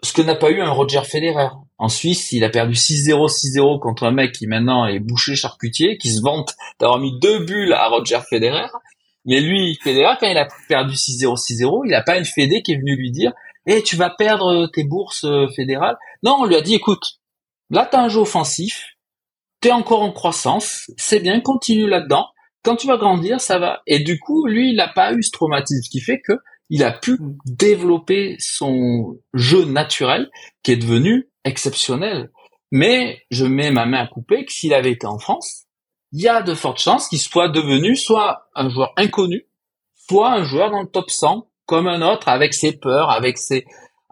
Ce 0.02 0.12
que 0.12 0.23
n'a 0.23 0.35
pas 0.35 0.50
eu 0.50 0.61
un 0.61 0.71
Roger 0.71 1.02
Federer. 1.04 1.49
En 1.78 1.88
Suisse, 1.88 2.33
il 2.33 2.42
a 2.42 2.49
perdu 2.49 2.75
6-0, 2.75 3.28
6-0 3.28 3.81
contre 3.81 4.04
un 4.04 4.11
mec 4.12 4.33
qui 4.33 4.47
maintenant 4.47 4.87
est 4.87 4.99
boucher 4.99 5.37
charcutier, 5.37 5.99
qui 5.99 6.11
se 6.11 6.21
vante 6.23 6.54
d'avoir 6.81 6.99
mis 6.99 7.19
deux 7.21 7.45
bulles 7.45 7.73
à 7.73 7.88
Roger 7.88 8.21
Federer. 8.28 8.66
Mais 9.25 9.40
lui, 9.40 9.78
Federer, 9.83 10.14
quand 10.19 10.28
il 10.28 10.38
a 10.38 10.49
perdu 10.69 10.95
6-0, 10.95 11.37
6-0, 11.37 11.83
il 11.85 11.90
n'a 11.90 12.02
pas 12.02 12.19
une 12.19 12.25
fédé 12.25 12.62
qui 12.62 12.73
est 12.73 12.76
venue 12.76 12.97
lui 12.97 13.12
dire, 13.12 13.33
eh, 13.66 13.83
tu 13.83 13.97
vas 13.97 14.11
perdre 14.11 14.66
tes 14.73 14.85
bourses 14.85 15.25
euh, 15.25 15.47
fédérales. 15.54 15.97
Non, 16.23 16.38
on 16.40 16.45
lui 16.45 16.57
a 16.57 16.61
dit, 16.61 16.75
écoute, 16.75 17.21
là, 17.71 17.87
t'as 17.90 18.02
un 18.02 18.09
jeu 18.09 18.21
offensif, 18.21 18.97
t'es 19.61 19.71
encore 19.71 20.02
en 20.02 20.12
croissance, 20.12 20.90
c'est 20.97 21.21
bien, 21.21 21.40
continue 21.40 21.88
là-dedans. 21.88 22.26
Quand 22.62 22.76
tu 22.76 22.87
vas 22.87 22.97
grandir, 22.97 23.40
ça 23.40 23.59
va. 23.59 23.83
Et 23.87 24.00
du 24.00 24.19
coup, 24.19 24.47
lui, 24.47 24.71
il 24.71 24.76
n'a 24.76 24.88
pas 24.88 25.12
eu 25.12 25.23
ce 25.23 25.31
traumatisme, 25.31 25.83
ce 25.83 25.90
qui 25.90 26.00
fait 26.00 26.21
que 26.21 26.35
il 26.71 26.85
a 26.85 26.92
pu 26.92 27.12
mm. 27.12 27.37
développer 27.45 28.37
son 28.38 29.19
jeu 29.35 29.64
naturel, 29.64 30.31
qui 30.62 30.73
est 30.73 30.76
devenu 30.76 31.28
exceptionnel. 31.45 32.31
Mais 32.71 33.23
je 33.31 33.45
mets 33.45 33.71
ma 33.71 33.85
main 33.85 34.04
à 34.04 34.07
couper 34.07 34.45
que 34.47 34.52
s'il 34.52 34.73
avait 34.73 34.92
été 34.92 35.07
en 35.07 35.19
France, 35.19 35.64
il 36.12 36.23
y 36.23 36.28
a 36.28 36.42
de 36.42 36.54
fortes 36.54 36.81
chances 36.81 37.09
qu'il 37.09 37.19
soit 37.19 37.49
devenu 37.49 37.97
soit 37.97 38.49
un 38.54 38.71
joueur 38.71 38.92
inconnu, 38.97 39.47
soit 39.95 40.31
un 40.31 40.45
joueur 40.45 40.71
dans 40.71 40.83
le 40.83 40.88
top 40.88 41.11
100, 41.11 41.49
comme 41.66 41.88
un 41.88 42.02
autre, 42.02 42.28
avec 42.28 42.54
ses 42.54 42.73
peurs, 42.73 43.11
avec 43.11 43.38
ses, 43.38 43.66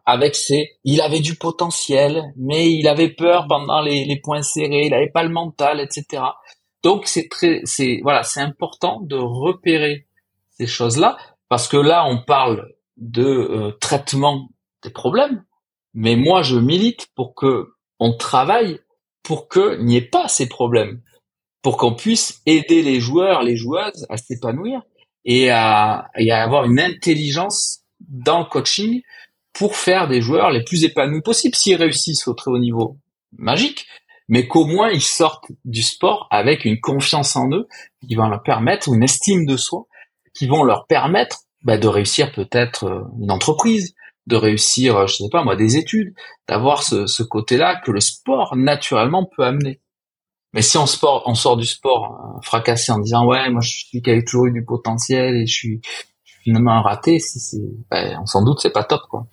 avec 0.06 0.34
ses, 0.34 0.70
il 0.84 1.00
avait 1.00 1.20
du 1.20 1.36
potentiel, 1.36 2.32
mais 2.36 2.70
il 2.70 2.88
avait 2.88 3.10
peur 3.10 3.46
pendant 3.48 3.80
les, 3.80 4.04
les 4.04 4.20
points 4.20 4.42
serrés, 4.42 4.86
il 4.86 4.90
n'avait 4.90 5.10
pas 5.10 5.22
le 5.22 5.30
mental, 5.30 5.80
etc. 5.80 6.22
Donc 6.82 7.06
c'est 7.06 7.28
très, 7.28 7.60
c'est 7.64 8.00
voilà, 8.02 8.22
c'est 8.22 8.40
important 8.40 9.00
de 9.00 9.16
repérer 9.16 10.06
ces 10.50 10.66
choses-là 10.66 11.16
parce 11.48 11.68
que 11.68 11.76
là 11.76 12.06
on 12.06 12.22
parle 12.22 12.72
de 12.96 13.24
euh, 13.24 13.72
traitement 13.80 14.48
des 14.82 14.90
problèmes, 14.90 15.44
mais 15.94 16.16
moi 16.16 16.42
je 16.42 16.56
milite 16.56 17.08
pour 17.14 17.34
que 17.34 17.68
on 17.98 18.16
travaille 18.16 18.80
pour 19.22 19.48
qu'il 19.48 19.84
n'y 19.84 19.96
ait 19.96 20.00
pas 20.00 20.28
ces 20.28 20.48
problèmes, 20.48 21.02
pour 21.62 21.76
qu'on 21.76 21.94
puisse 21.94 22.40
aider 22.46 22.82
les 22.82 23.00
joueurs, 23.00 23.42
les 23.42 23.56
joueuses 23.56 24.06
à 24.08 24.16
s'épanouir 24.16 24.82
et 25.24 25.50
à, 25.50 26.10
et 26.16 26.32
à 26.32 26.42
avoir 26.42 26.64
une 26.64 26.80
intelligence 26.80 27.80
dans 28.00 28.40
le 28.40 28.46
coaching 28.46 29.02
pour 29.52 29.76
faire 29.76 30.08
des 30.08 30.22
joueurs 30.22 30.50
les 30.50 30.64
plus 30.64 30.84
épanouis 30.84 31.20
possibles. 31.20 31.54
S'ils 31.54 31.76
réussissent 31.76 32.26
au 32.28 32.34
très 32.34 32.50
haut 32.50 32.58
niveau, 32.58 32.96
magique, 33.36 33.86
mais 34.30 34.46
qu'au 34.46 34.64
moins 34.64 34.88
ils 34.90 35.02
sortent 35.02 35.50
du 35.64 35.82
sport 35.82 36.28
avec 36.30 36.64
une 36.64 36.80
confiance 36.80 37.36
en 37.36 37.50
eux 37.50 37.68
qui 38.06 38.14
va 38.14 38.28
leur 38.28 38.42
permettre, 38.42 38.88
une 38.88 39.02
estime 39.02 39.44
de 39.44 39.56
soi, 39.56 39.86
qui 40.32 40.46
vont 40.46 40.62
leur 40.62 40.86
permettre 40.86 41.40
bah, 41.64 41.76
de 41.76 41.88
réussir 41.88 42.32
peut-être 42.32 42.84
euh, 42.84 43.02
une 43.20 43.32
entreprise, 43.32 43.94
de 44.28 44.36
réussir, 44.36 44.96
euh, 44.96 45.06
je 45.08 45.16
sais 45.16 45.28
pas 45.30 45.42
moi, 45.42 45.56
des 45.56 45.76
études, 45.76 46.14
d'avoir 46.48 46.84
ce, 46.84 47.22
côté-là 47.24 47.80
que 47.84 47.90
le 47.90 48.00
sport 48.00 48.56
naturellement 48.56 49.28
peut 49.36 49.44
amener. 49.44 49.80
Mais 50.54 50.62
si 50.62 50.78
on, 50.78 50.86
sport, 50.86 51.24
on 51.26 51.34
sort 51.34 51.56
du 51.56 51.66
sport 51.66 52.14
euh, 52.14 52.40
fracassé 52.42 52.92
en 52.92 53.00
disant 53.00 53.26
ouais, 53.26 53.50
moi 53.50 53.60
je 53.60 53.70
suis 53.70 54.00
qui 54.00 54.10
a 54.10 54.22
toujours 54.22 54.46
eu 54.46 54.52
du 54.52 54.64
potentiel 54.64 55.34
et 55.34 55.46
je 55.46 55.52
suis, 55.52 55.80
finalement 56.44 56.72
un 56.72 56.82
raté, 56.82 57.18
c'est, 57.18 57.58
ben, 57.90 58.16
on 58.22 58.26
s'en 58.26 58.44
doute, 58.44 58.60
c'est 58.60 58.72
pas 58.72 58.84
top 58.84 59.02
quoi. 59.10 59.26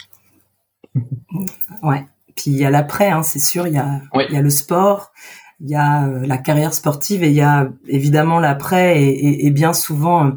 Ouais. 1.83 2.03
Puis 2.37 2.51
il 2.51 2.57
y 2.57 2.65
a 2.65 2.69
l'après, 2.69 3.09
hein, 3.09 3.23
c'est 3.23 3.39
sûr. 3.39 3.67
Il 3.67 3.73
y 3.73 3.77
a, 3.77 3.99
il 4.13 4.33
y 4.33 4.37
a 4.37 4.41
le 4.41 4.49
sport, 4.51 5.11
il 5.59 5.69
y 5.69 5.75
a 5.75 6.05
euh, 6.05 6.25
la 6.25 6.37
carrière 6.37 6.73
sportive 6.73 7.23
et 7.23 7.29
il 7.29 7.35
y 7.35 7.41
a 7.41 7.67
évidemment 7.87 8.39
l'après. 8.39 9.01
Et, 9.01 9.47
et, 9.47 9.51
bien 9.51 9.73
souvent, 9.73 10.33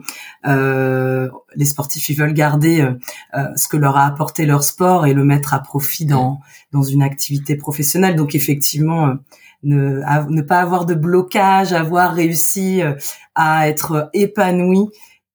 euh, 0.46 1.28
les 1.54 1.66
sportifs 1.66 2.08
ils 2.08 2.16
veulent 2.16 2.32
garder 2.32 2.80
euh, 3.34 3.44
ce 3.54 3.68
que 3.68 3.76
leur 3.76 3.98
a 3.98 4.06
apporté 4.06 4.46
leur 4.46 4.64
sport 4.64 5.06
et 5.06 5.12
le 5.12 5.24
mettre 5.24 5.52
à 5.52 5.60
profit 5.60 6.06
dans 6.06 6.40
dans 6.72 6.82
une 6.82 7.02
activité 7.02 7.54
professionnelle. 7.54 8.16
Donc 8.16 8.34
effectivement. 8.34 9.14
Ne, 9.62 10.00
ne 10.30 10.40
pas 10.40 10.60
avoir 10.60 10.86
de 10.86 10.94
blocage, 10.94 11.74
avoir 11.74 12.14
réussi 12.14 12.80
à 13.34 13.68
être 13.68 14.08
épanoui, 14.14 14.88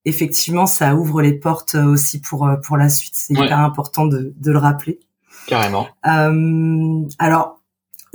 effectivement, 0.03 0.65
ça 0.65 0.95
ouvre 0.95 1.21
les 1.21 1.33
portes 1.33 1.75
aussi 1.75 2.21
pour 2.21 2.49
pour 2.63 2.75
la 2.75 2.89
suite. 2.89 3.13
C'est 3.13 3.35
hyper 3.35 3.59
important 3.59 4.07
de, 4.07 4.33
de 4.35 4.51
le 4.51 4.57
rappeler. 4.57 4.99
Carrément. 5.47 5.87
Euh, 6.05 7.07
alors, 7.19 7.61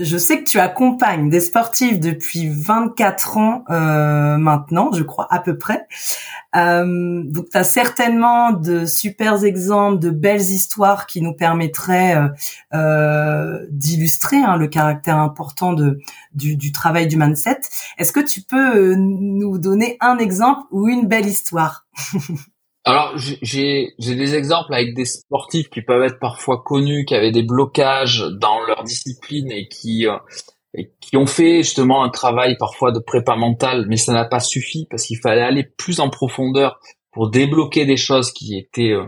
je 0.00 0.16
sais 0.16 0.42
que 0.42 0.44
tu 0.48 0.58
accompagnes 0.58 1.28
des 1.28 1.40
sportifs 1.40 2.00
depuis 2.00 2.48
24 2.48 3.36
ans 3.36 3.64
euh, 3.70 4.38
maintenant, 4.38 4.90
je 4.92 5.02
crois 5.02 5.26
à 5.30 5.38
peu 5.38 5.58
près. 5.58 5.86
Euh, 6.56 7.22
donc, 7.24 7.50
tu 7.50 7.56
as 7.56 7.64
certainement 7.64 8.52
de 8.52 8.86
super 8.86 9.44
exemples, 9.44 9.98
de 9.98 10.10
belles 10.10 10.40
histoires 10.40 11.06
qui 11.06 11.20
nous 11.20 11.34
permettraient 11.34 12.16
euh, 12.16 12.28
euh 12.74 13.66
d'illustrer 13.70 14.38
hein, 14.38 14.56
le 14.56 14.66
caractère 14.66 15.18
important 15.18 15.74
de, 15.74 16.00
du, 16.34 16.56
du 16.56 16.72
travail 16.72 17.06
du 17.06 17.16
mindset. 17.16 17.60
Est-ce 17.98 18.12
que 18.12 18.20
tu 18.20 18.40
peux 18.42 18.76
euh, 18.76 18.94
nous 18.96 19.58
donner 19.58 19.96
un 20.00 20.18
exemple 20.18 20.62
ou 20.70 20.88
une 20.88 21.06
belle 21.06 21.26
histoire? 21.26 21.86
Alors 22.90 23.12
j'ai 23.16 23.94
j'ai 23.98 24.14
des 24.16 24.34
exemples 24.34 24.74
avec 24.74 24.94
des 24.94 25.04
sportifs 25.04 25.68
qui 25.70 25.80
peuvent 25.80 26.02
être 26.02 26.18
parfois 26.18 26.62
connus, 26.64 27.04
qui 27.04 27.14
avaient 27.14 27.30
des 27.30 27.44
blocages 27.44 28.24
dans 28.40 28.60
leur 28.66 28.82
discipline 28.82 29.50
et 29.52 29.68
qui 29.68 30.08
euh, 30.08 30.16
et 30.74 30.90
qui 31.00 31.16
ont 31.16 31.26
fait 31.26 31.58
justement 31.58 32.02
un 32.02 32.08
travail 32.08 32.56
parfois 32.58 32.90
de 32.90 32.98
prépa 32.98 33.36
mentale, 33.36 33.86
mais 33.88 33.96
ça 33.96 34.12
n'a 34.12 34.24
pas 34.24 34.40
suffi 34.40 34.86
parce 34.90 35.04
qu'il 35.04 35.18
fallait 35.18 35.42
aller 35.42 35.64
plus 35.64 36.00
en 36.00 36.10
profondeur 36.10 36.80
pour 37.12 37.30
débloquer 37.30 37.86
des 37.86 37.96
choses 37.96 38.32
qui 38.32 38.58
étaient 38.58 38.92
euh, 38.92 39.06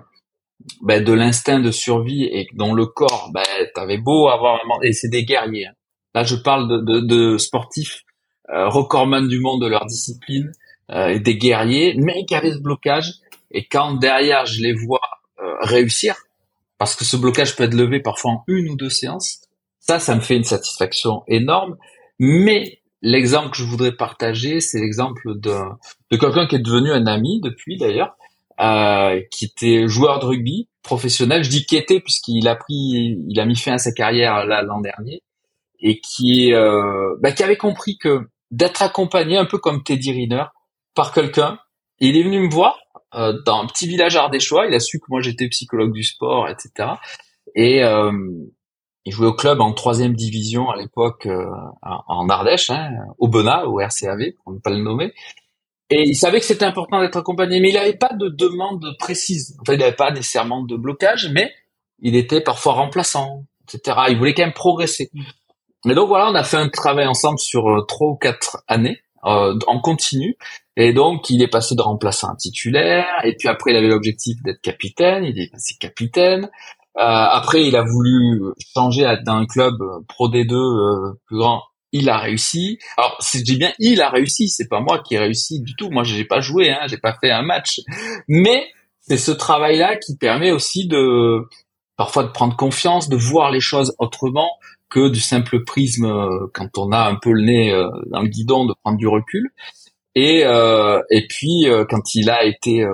ben, 0.83 1.03
de 1.03 1.13
l'instinct 1.13 1.61
de 1.61 1.71
survie 1.71 2.25
et 2.25 2.47
dont 2.55 2.75
le 2.75 2.87
corps, 2.87 3.31
ben, 3.33 3.43
t'avais 3.75 3.99
beau 3.99 4.29
avoir 4.29 4.61
et 4.83 4.93
c'est 4.93 5.09
des 5.09 5.25
guerriers. 5.25 5.67
Hein. 5.67 5.75
Là, 6.15 6.23
je 6.25 6.37
parle 6.37 6.69
de, 6.69 7.01
de, 7.01 7.01
de 7.01 7.37
sportifs 7.37 8.03
euh, 8.51 8.69
recordman 8.69 9.29
du 9.29 9.41
monde 9.41 9.63
de 9.63 9.67
leur 9.67 9.87
discipline, 9.87 10.53
euh, 10.91 11.19
des 11.19 11.37
guerriers, 11.37 11.95
mais 11.97 12.25
qui 12.27 12.35
avaient 12.35 12.53
ce 12.53 12.59
blocage 12.59 13.13
et 13.53 13.67
quand 13.67 13.95
derrière 13.95 14.47
je 14.47 14.61
les 14.61 14.73
vois 14.73 15.01
euh, 15.41 15.55
réussir, 15.61 16.17
parce 16.79 16.97
que 16.97 17.05
ce 17.05 17.17
blocage 17.17 17.55
peut 17.55 17.65
être 17.65 17.75
levé 17.75 18.01
parfois 18.01 18.33
en 18.33 18.45
une 18.49 18.71
ou 18.71 18.77
deux 18.77 18.91
séances, 18.91 19.43
ça, 19.79 19.99
ça 19.99 20.15
me 20.15 20.21
fait 20.21 20.37
une 20.37 20.45
satisfaction 20.45 21.23
énorme. 21.29 21.77
Mais 22.19 22.81
l'exemple 23.03 23.51
que 23.51 23.57
je 23.57 23.65
voudrais 23.65 23.93
partager, 23.93 24.61
c'est 24.61 24.81
l'exemple 24.81 25.39
de, 25.39 25.55
de 26.11 26.17
quelqu'un 26.17 26.47
qui 26.47 26.57
est 26.57 26.61
devenu 26.61 26.91
un 26.91 27.07
ami 27.07 27.41
depuis 27.41 27.77
d'ailleurs, 27.77 28.17
euh, 28.61 29.21
qui 29.31 29.47
était 29.47 29.87
joueur 29.89 30.21
de 30.21 30.27
rugby 30.27 30.69
professionnel. 30.83 31.43
Je 31.45 31.51
dis 31.51 31.67
qui 31.67 31.77
était 31.77 32.01
puisqu'il 32.01 32.49
a 32.49 32.57
pris, 32.57 33.17
il 33.29 33.41
a 33.41 33.45
mis 33.45 33.57
fin 33.57 33.75
à 33.75 33.79
sa 33.79 33.93
carrière 33.93 34.47
là 34.47 34.63
l'an 34.63 34.81
dernier, 34.81 35.23
et 35.81 36.01
qui, 36.01 36.53
euh, 36.55 37.17
bah, 37.21 37.33
qui 37.33 37.43
avait 37.43 37.57
compris 37.57 37.99
que 37.99 38.29
d'être 38.51 38.83
accompagné 38.83 39.37
un 39.37 39.47
peu 39.47 39.59
comme 39.59 39.83
Teddy 39.83 40.13
Riner 40.13 40.45
par 40.95 41.13
quelqu'un, 41.13 41.59
il 41.99 42.17
est 42.17 42.23
venu 42.23 42.41
me 42.41 42.51
voir 42.51 42.79
euh, 43.15 43.35
dans 43.45 43.63
un 43.63 43.67
petit 43.67 43.87
village 43.87 44.17
ardéchois. 44.17 44.67
Il 44.67 44.75
a 44.75 44.81
su 44.81 44.99
que 44.99 45.07
moi 45.09 45.21
j'étais 45.21 45.49
psychologue 45.49 45.93
du 45.93 46.03
sport, 46.03 46.49
etc. 46.49 46.91
Et 47.55 47.85
euh, 47.85 48.13
il 49.05 49.13
jouait 49.13 49.27
au 49.27 49.35
club 49.35 49.61
en 49.61 49.73
troisième 49.73 50.15
division 50.15 50.71
à 50.71 50.77
l'époque 50.77 51.27
euh, 51.27 51.45
en 51.83 52.29
Ardèche, 52.29 52.71
hein, 52.71 52.91
au 53.19 53.29
Bena, 53.29 53.67
au 53.67 53.79
RCAV, 53.81 54.33
pour 54.43 54.53
ne 54.53 54.59
pas 54.59 54.71
le 54.71 54.83
nommer. 54.83 55.13
Et 55.91 56.09
il 56.09 56.15
savait 56.15 56.41
que 56.41 56.47
c'était 56.47 56.65
important 56.65 57.01
d'être 57.01 57.17
accompagné, 57.17 57.61
mais 57.61 57.69
il 57.69 57.75
n'avait 57.75 57.97
pas 57.97 58.15
de 58.15 58.29
demande 58.29 58.97
précise. 58.99 59.57
En 59.61 59.65
fait, 59.65 59.75
il 59.75 59.81
n'avait 59.81 59.93
pas 59.93 60.11
nécessairement 60.11 60.63
de 60.63 60.77
blocage, 60.77 61.31
mais 61.33 61.53
il 61.99 62.17
était 62.17 62.41
parfois 62.41 62.75
remplaçant, 62.75 63.45
etc. 63.65 63.99
Il 64.09 64.19
voulait 64.19 64.35
quand 64.35 64.45
même 64.45 64.55
progresser. 64.55 65.11
Mais 65.85 65.95
donc 65.95 66.09
voilà, 66.09 66.31
on 66.31 66.35
a 66.35 66.45
fait 66.45 66.57
un 66.57 66.69
travail 66.69 67.07
ensemble 67.07 67.39
sur 67.39 67.69
euh, 67.69 67.85
trois 67.87 68.09
ou 68.09 68.17
quatre 68.17 68.63
années 68.69 69.01
euh, 69.25 69.59
en 69.67 69.81
continu. 69.81 70.37
Et 70.77 70.93
donc, 70.93 71.29
il 71.31 71.43
est 71.43 71.49
passé 71.49 71.75
de 71.75 71.83
remplaçant 71.83 72.35
titulaire. 72.37 73.07
Et 73.25 73.35
puis 73.37 73.49
après, 73.49 73.73
il 73.73 73.77
avait 73.77 73.89
l'objectif 73.89 74.37
d'être 74.43 74.61
capitaine. 74.61 75.25
Il 75.25 75.39
est 75.39 75.51
passé 75.51 75.75
capitaine. 75.79 76.45
Euh, 76.97 77.01
après, 77.01 77.67
il 77.67 77.77
a 77.77 77.83
voulu 77.83 78.43
changer 78.75 79.03
dans 79.25 79.37
un 79.37 79.47
club 79.47 79.75
Pro 80.09 80.29
D2 80.29 80.55
euh, 80.55 81.21
plus 81.27 81.39
grand. 81.39 81.63
Il 81.93 82.09
a 82.09 82.19
réussi. 82.19 82.79
Alors, 82.97 83.19
je 83.21 83.43
dis 83.43 83.57
bien, 83.57 83.73
il 83.79 84.01
a 84.01 84.09
réussi. 84.09 84.49
C'est 84.49 84.69
pas 84.69 84.81
moi 84.81 85.01
qui 85.01 85.15
ai 85.15 85.19
réussi 85.19 85.61
du 85.61 85.75
tout. 85.77 85.91
Moi, 85.91 86.05
j'ai 86.05 86.25
pas 86.25 86.41
joué. 86.41 86.71
Hein, 86.71 86.87
j'ai 86.87 86.99
pas 86.99 87.17
fait 87.21 87.31
un 87.31 87.43
match. 87.43 87.81
Mais 88.29 88.67
c'est 89.01 89.19
ce 89.19 89.33
travail-là 89.33 89.97
qui 89.97 90.17
permet 90.17 90.53
aussi 90.53 90.87
de 90.87 91.47
parfois 91.97 92.25
de 92.25 92.31
prendre 92.31 92.57
confiance, 92.57 93.09
de 93.09 93.17
voir 93.17 93.51
les 93.51 93.61
choses 93.61 93.95
autrement 93.99 94.49
que 94.89 95.09
du 95.09 95.21
simple 95.21 95.65
prisme 95.65 96.05
euh, 96.05 96.47
quand 96.53 96.79
on 96.79 96.93
a 96.93 97.09
un 97.09 97.17
peu 97.17 97.33
le 97.33 97.43
nez 97.43 97.73
euh, 97.73 97.89
dans 98.07 98.23
le 98.23 98.29
guidon, 98.29 98.67
de 98.67 98.75
prendre 98.83 98.99
du 98.99 99.09
recul. 99.09 99.51
Et 100.15 100.45
euh, 100.45 101.01
et 101.11 101.27
puis 101.27 101.67
quand 101.89 102.15
il 102.15 102.31
a 102.31 102.45
été 102.45 102.85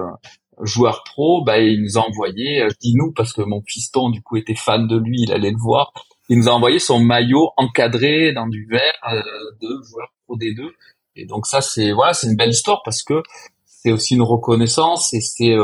joueur 0.62 1.02
pro, 1.04 1.42
bah, 1.44 1.58
il 1.58 1.82
nous 1.82 1.98
a 1.98 2.00
envoyé, 2.02 2.66
je 2.68 2.76
dis 2.80 2.94
nous 2.94 3.12
parce 3.12 3.32
que 3.32 3.42
mon 3.42 3.60
piston 3.60 4.10
du 4.10 4.22
coup 4.22 4.36
était 4.36 4.54
fan 4.54 4.86
de 4.86 4.96
lui, 4.96 5.22
il 5.22 5.32
allait 5.32 5.50
le 5.50 5.58
voir. 5.58 5.92
Il 6.28 6.38
nous 6.38 6.48
a 6.48 6.52
envoyé 6.52 6.78
son 6.78 7.00
maillot 7.00 7.50
encadré 7.56 8.32
dans 8.32 8.46
du 8.46 8.66
verre 8.66 9.24
de 9.60 9.82
joueur 9.82 10.08
pro 10.26 10.36
des 10.36 10.54
deux. 10.54 10.74
Et 11.16 11.26
donc 11.26 11.46
ça 11.46 11.60
c'est 11.60 11.92
voilà, 11.92 12.12
c'est 12.12 12.28
une 12.28 12.36
belle 12.36 12.50
histoire 12.50 12.82
parce 12.84 13.02
que 13.02 13.22
c'est 13.64 13.92
aussi 13.92 14.14
une 14.14 14.22
reconnaissance 14.22 15.12
et 15.14 15.20
c'est 15.20 15.56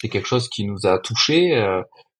c'est 0.00 0.08
quelque 0.08 0.28
chose 0.28 0.48
qui 0.48 0.64
nous 0.64 0.86
a 0.86 0.98
touché. 0.98 1.52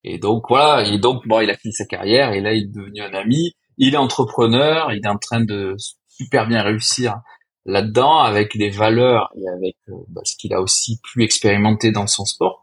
Et 0.04 0.18
donc 0.18 0.44
voilà, 0.48 0.86
et 0.86 0.98
donc 0.98 1.26
bon, 1.26 1.40
il 1.40 1.50
a 1.50 1.56
fini 1.56 1.72
sa 1.72 1.86
carrière 1.86 2.32
et 2.32 2.40
là 2.40 2.52
il 2.52 2.64
est 2.64 2.74
devenu 2.74 3.00
un 3.00 3.14
ami. 3.14 3.52
Il 3.78 3.94
est 3.94 3.98
entrepreneur, 3.98 4.92
il 4.92 5.04
est 5.04 5.08
en 5.08 5.18
train 5.18 5.40
de 5.40 5.76
super 6.08 6.46
bien 6.46 6.62
réussir 6.62 7.16
là-dedans 7.64 8.18
avec 8.18 8.56
des 8.56 8.70
valeurs 8.70 9.30
et 9.36 9.48
avec 9.48 9.76
euh, 9.88 9.94
bah, 10.08 10.22
ce 10.24 10.36
qu'il 10.36 10.52
a 10.52 10.60
aussi 10.60 11.00
pu 11.02 11.22
expérimenter 11.22 11.92
dans 11.92 12.06
son 12.06 12.24
sport. 12.24 12.62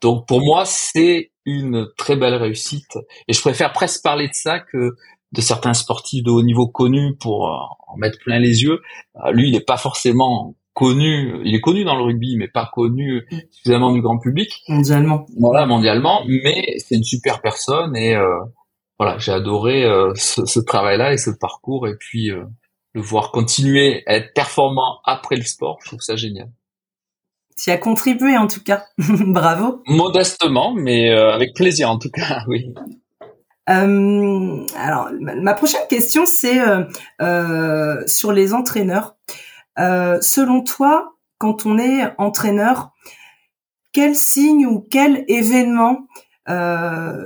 Donc 0.00 0.26
pour 0.26 0.40
moi, 0.40 0.64
c'est 0.64 1.30
une 1.44 1.88
très 1.96 2.16
belle 2.16 2.34
réussite 2.34 2.98
et 3.28 3.32
je 3.32 3.40
préfère 3.40 3.72
presque 3.72 4.02
parler 4.02 4.28
de 4.28 4.34
ça 4.34 4.60
que 4.60 4.96
de 5.32 5.40
certains 5.40 5.74
sportifs 5.74 6.22
de 6.22 6.30
haut 6.30 6.42
niveau 6.42 6.68
connus 6.68 7.16
pour 7.18 7.48
euh, 7.48 7.56
en 7.88 7.96
mettre 7.96 8.18
plein 8.18 8.38
les 8.38 8.62
yeux. 8.62 8.80
Euh, 9.24 9.32
lui, 9.32 9.48
il 9.48 9.52
n'est 9.52 9.60
pas 9.60 9.78
forcément 9.78 10.54
connu, 10.74 11.40
il 11.44 11.54
est 11.54 11.60
connu 11.60 11.84
dans 11.84 11.96
le 11.96 12.02
rugby, 12.02 12.36
mais 12.36 12.48
pas 12.48 12.70
connu 12.72 13.26
suffisamment 13.50 13.92
du 13.92 14.00
grand 14.00 14.18
public. 14.18 14.62
Mondialement. 14.68 15.26
Voilà, 15.38 15.66
mondialement, 15.66 16.22
mais 16.26 16.76
c'est 16.78 16.96
une 16.96 17.04
super 17.04 17.40
personne 17.40 17.96
et 17.96 18.14
euh, 18.14 18.38
voilà, 18.98 19.18
j'ai 19.18 19.32
adoré 19.32 19.84
euh, 19.84 20.12
ce, 20.14 20.44
ce 20.46 20.60
travail-là 20.60 21.12
et 21.12 21.18
ce 21.18 21.30
parcours 21.30 21.88
et 21.88 21.96
puis 21.98 22.30
euh, 22.30 22.44
le 22.94 23.00
voir 23.00 23.30
continuer 23.30 24.02
à 24.06 24.16
être 24.16 24.34
performant 24.34 25.00
après 25.04 25.36
le 25.36 25.44
sport, 25.44 25.78
je 25.82 25.88
trouve 25.88 26.00
ça 26.00 26.16
génial. 26.16 26.50
Tu 27.56 27.70
as 27.70 27.78
contribué 27.78 28.36
en 28.36 28.46
tout 28.46 28.62
cas, 28.62 28.84
bravo. 28.98 29.82
Modestement, 29.86 30.74
mais 30.74 31.10
avec 31.10 31.54
plaisir 31.54 31.90
en 31.90 31.98
tout 31.98 32.10
cas, 32.10 32.42
oui. 32.48 32.72
alors, 33.66 35.10
ma 35.20 35.54
prochaine 35.54 35.86
question, 35.88 36.24
c'est 36.26 36.60
sur 38.06 38.32
les 38.32 38.54
entraîneurs. 38.54 39.16
Euh, 39.78 40.18
selon 40.20 40.62
toi, 40.62 41.14
quand 41.38 41.66
on 41.66 41.78
est 41.78 42.12
entraîneur, 42.18 42.92
quel 43.92 44.14
signe 44.14 44.66
ou 44.66 44.86
quel 44.90 45.24
événement 45.28 46.06
euh, 46.48 47.24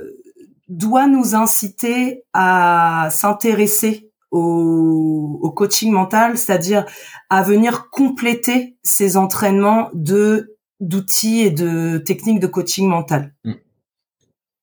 doit 0.67 1.07
nous 1.07 1.35
inciter 1.35 2.23
à 2.33 3.09
s'intéresser 3.11 4.06
au, 4.31 5.53
coaching 5.55 5.91
mental, 5.91 6.37
c'est-à-dire 6.37 6.85
à 7.29 7.41
venir 7.41 7.89
compléter 7.89 8.77
ces 8.83 9.17
entraînements 9.17 9.89
de 9.93 10.57
d'outils 10.79 11.39
et 11.39 11.49
de 11.49 11.97
techniques 11.97 12.39
de 12.39 12.45
coaching 12.45 12.87
mental 12.87 13.33
hmm. 13.43 13.53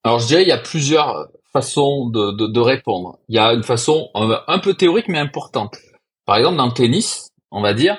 Alors 0.05 0.19
je 0.19 0.27
dirais 0.27 0.43
il 0.43 0.47
y 0.47 0.53
a 0.53 0.57
plusieurs 0.57 1.27
façons 1.51 2.09
de, 2.09 2.47
de 2.47 2.59
répondre. 2.59 3.17
Il 3.27 3.35
y 3.35 3.39
a 3.39 3.53
une 3.53 3.63
façon 3.63 4.09
un 4.13 4.59
peu 4.59 4.75
théorique 4.75 5.09
mais 5.09 5.19
importante. 5.19 5.77
Par 6.25 6.37
exemple 6.37 6.57
dans 6.57 6.67
le 6.67 6.73
tennis, 6.73 7.29
on 7.51 7.61
va 7.61 7.73
dire, 7.73 7.97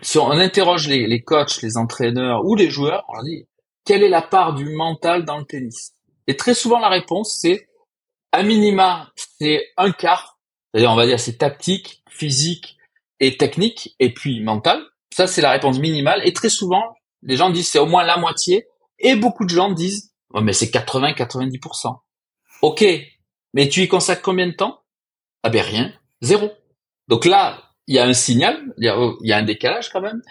si 0.00 0.18
on 0.18 0.30
interroge 0.30 0.88
les, 0.88 1.06
les 1.06 1.22
coachs, 1.22 1.62
les 1.62 1.76
entraîneurs 1.76 2.44
ou 2.44 2.54
les 2.54 2.70
joueurs, 2.70 3.04
on 3.08 3.14
leur 3.14 3.24
dit 3.24 3.46
quelle 3.84 4.02
est 4.02 4.08
la 4.08 4.22
part 4.22 4.54
du 4.54 4.74
mental 4.74 5.24
dans 5.24 5.38
le 5.38 5.44
tennis? 5.44 5.92
Et 6.26 6.36
très 6.36 6.54
souvent 6.54 6.78
la 6.78 6.88
réponse 6.88 7.38
c'est 7.40 7.68
à 8.32 8.42
minima 8.42 9.10
c'est 9.16 9.66
un 9.76 9.92
quart, 9.92 10.31
c'est-à-dire 10.72 10.90
on 10.90 10.96
va 10.96 11.06
dire 11.06 11.20
c'est 11.20 11.38
tactique, 11.38 12.02
physique 12.08 12.76
et 13.20 13.36
technique 13.36 13.94
et 13.98 14.12
puis 14.12 14.40
mental. 14.40 14.82
Ça 15.12 15.26
c'est 15.26 15.42
la 15.42 15.50
réponse 15.50 15.78
minimale 15.78 16.20
et 16.24 16.32
très 16.32 16.48
souvent 16.48 16.82
les 17.22 17.36
gens 17.36 17.50
disent 17.50 17.70
c'est 17.70 17.78
au 17.78 17.86
moins 17.86 18.04
la 18.04 18.16
moitié 18.16 18.66
et 18.98 19.16
beaucoup 19.16 19.44
de 19.44 19.50
gens 19.50 19.70
disent 19.70 20.12
mais 20.40 20.52
c'est 20.52 20.72
80-90%. 20.72 21.98
Ok, 22.62 22.84
mais 23.52 23.68
tu 23.68 23.82
y 23.82 23.88
consacres 23.88 24.22
combien 24.22 24.46
de 24.46 24.52
temps? 24.52 24.80
Ah 25.42 25.50
ben 25.50 25.62
rien, 25.62 25.92
zéro. 26.22 26.50
Donc 27.08 27.24
là, 27.24 27.62
il 27.86 27.96
y 27.96 27.98
a 27.98 28.04
un 28.04 28.14
signal, 28.14 28.58
il 28.78 28.84
y 28.84 29.32
a, 29.32 29.36
un 29.36 29.42
décalage 29.42 29.90
quand 29.90 30.00
même. 30.00 30.22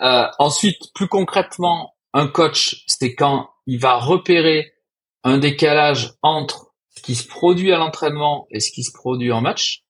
Euh, 0.00 0.26
ensuite, 0.38 0.92
plus 0.94 1.08
concrètement, 1.08 1.94
un 2.12 2.28
coach, 2.28 2.84
c'est 2.86 3.14
quand 3.14 3.50
il 3.66 3.80
va 3.80 3.96
repérer 3.96 4.72
un 5.24 5.38
décalage 5.38 6.12
entre 6.22 6.74
ce 6.94 7.02
qui 7.02 7.14
se 7.14 7.26
produit 7.26 7.72
à 7.72 7.78
l'entraînement 7.78 8.46
et 8.50 8.60
ce 8.60 8.70
qui 8.70 8.84
se 8.84 8.92
produit 8.92 9.32
en 9.32 9.40
match. 9.40 9.82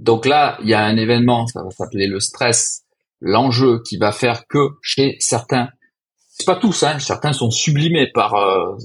Donc 0.00 0.24
là, 0.24 0.56
il 0.62 0.68
y 0.68 0.72
a 0.72 0.82
un 0.82 0.96
événement, 0.96 1.46
ça 1.46 1.62
va 1.62 1.70
s'appeler 1.70 2.06
le 2.06 2.20
stress, 2.20 2.84
l'enjeu 3.20 3.82
qui 3.82 3.98
va 3.98 4.12
faire 4.12 4.46
que 4.48 4.70
chez 4.80 5.16
certains, 5.20 5.68
c'est 6.16 6.46
pas 6.46 6.56
tous, 6.56 6.82
hein, 6.84 6.98
certains 6.98 7.34
sont 7.34 7.50
sublimés 7.50 8.10
par 8.10 8.34
euh, 8.34 8.76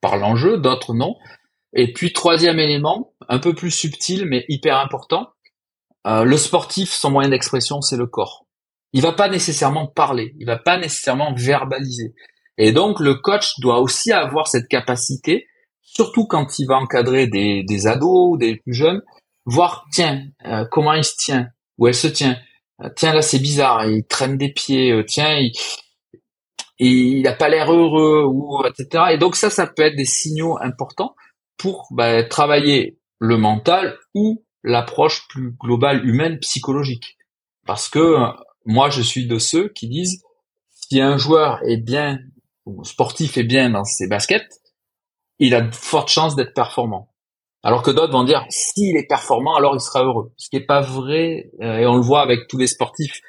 par 0.00 0.16
l'enjeu, 0.16 0.58
d'autres 0.58 0.94
non. 0.94 1.16
Et 1.72 1.92
puis 1.92 2.12
troisième 2.12 2.60
élément, 2.60 3.12
un 3.28 3.40
peu 3.40 3.52
plus 3.52 3.72
subtil 3.72 4.26
mais 4.26 4.44
hyper 4.48 4.78
important, 4.78 5.30
euh, 6.06 6.22
le 6.22 6.36
sportif, 6.36 6.92
son 6.92 7.10
moyen 7.10 7.30
d'expression, 7.30 7.80
c'est 7.80 7.96
le 7.96 8.06
corps. 8.06 8.46
Il 8.92 9.02
va 9.02 9.12
pas 9.12 9.28
nécessairement 9.28 9.88
parler, 9.88 10.36
il 10.38 10.46
va 10.46 10.56
pas 10.56 10.78
nécessairement 10.78 11.34
verbaliser. 11.34 12.14
Et 12.58 12.70
donc 12.70 13.00
le 13.00 13.16
coach 13.16 13.58
doit 13.58 13.80
aussi 13.80 14.12
avoir 14.12 14.46
cette 14.46 14.68
capacité, 14.68 15.48
surtout 15.82 16.26
quand 16.26 16.60
il 16.60 16.66
va 16.66 16.76
encadrer 16.76 17.26
des, 17.26 17.64
des 17.64 17.88
ados, 17.88 18.38
des 18.38 18.54
plus 18.54 18.74
jeunes, 18.74 19.02
voir 19.50 19.86
tiens 19.92 20.24
euh, 20.46 20.64
comment 20.70 20.92
il 20.94 21.04
se 21.04 21.16
tient, 21.16 21.48
où 21.78 21.86
elle 21.86 21.94
se 21.94 22.06
tient. 22.06 22.38
Euh, 22.82 22.88
tiens 22.96 23.14
là 23.14 23.22
c'est 23.22 23.38
bizarre, 23.38 23.86
il 23.86 24.04
traîne 24.06 24.36
des 24.36 24.52
pieds. 24.52 25.04
tiens 25.06 25.38
il, 25.38 25.52
il 26.80 27.28
a 27.28 27.34
pas 27.34 27.48
l'air 27.48 27.72
heureux 27.72 28.24
ou 28.26 28.64
etc. 28.64 29.04
Et 29.12 29.18
donc 29.18 29.36
ça, 29.36 29.50
ça 29.50 29.66
peut 29.66 29.82
être 29.82 29.96
des 29.96 30.06
signaux 30.06 30.58
importants 30.60 31.14
pour 31.58 31.86
bah, 31.90 32.24
travailler 32.24 32.98
le 33.18 33.36
mental 33.36 33.98
ou 34.14 34.44
l'approche 34.62 35.28
plus 35.28 35.52
globale 35.60 36.06
humaine 36.06 36.38
psychologique. 36.38 37.18
Parce 37.66 37.88
que 37.88 38.16
moi, 38.64 38.88
je 38.88 39.02
suis 39.02 39.26
de 39.26 39.38
ceux 39.38 39.68
qui 39.68 39.88
disent 39.88 40.22
si 40.70 41.00
un 41.00 41.18
joueur 41.18 41.60
est 41.66 41.76
bien 41.76 42.18
ou 42.64 42.82
sportif 42.84 43.36
est 43.36 43.44
bien 43.44 43.70
dans 43.70 43.84
ses 43.84 44.08
baskets, 44.08 44.60
il 45.38 45.54
a 45.54 45.60
de 45.60 45.74
fortes 45.74 46.08
chances 46.08 46.34
d'être 46.34 46.54
performant. 46.54 47.09
Alors 47.62 47.82
que 47.82 47.90
d'autres 47.90 48.12
vont 48.12 48.24
dire 48.24 48.44
s'il 48.48 48.96
est 48.96 49.06
performant, 49.06 49.54
alors 49.54 49.74
il 49.74 49.80
sera 49.80 50.04
heureux. 50.04 50.32
Ce 50.36 50.48
qui 50.48 50.56
n'est 50.56 50.64
pas 50.64 50.80
vrai, 50.80 51.50
euh, 51.60 51.78
et 51.78 51.86
on 51.86 51.96
le 51.96 52.02
voit 52.02 52.22
avec 52.22 52.48
tous 52.48 52.58
les 52.58 52.66
sportifs 52.66 53.20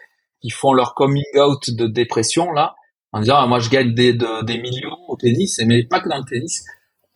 qui 0.42 0.50
font 0.50 0.74
leur 0.74 0.96
coming 0.96 1.24
out 1.38 1.70
de 1.70 1.88
dépression 1.88 2.52
là, 2.52 2.76
en 3.12 3.20
disant 3.20 3.36
ah, 3.38 3.48
moi 3.48 3.60
je 3.60 3.70
gagne 3.70 3.94
des, 3.94 4.14
des 4.14 4.58
millions 4.62 4.98
au 5.08 5.18
tennis, 5.18 5.60
mais 5.66 5.84
pas 5.84 6.00
que 6.00 6.10
dans 6.10 6.18
le 6.18 6.24
tennis, 6.24 6.64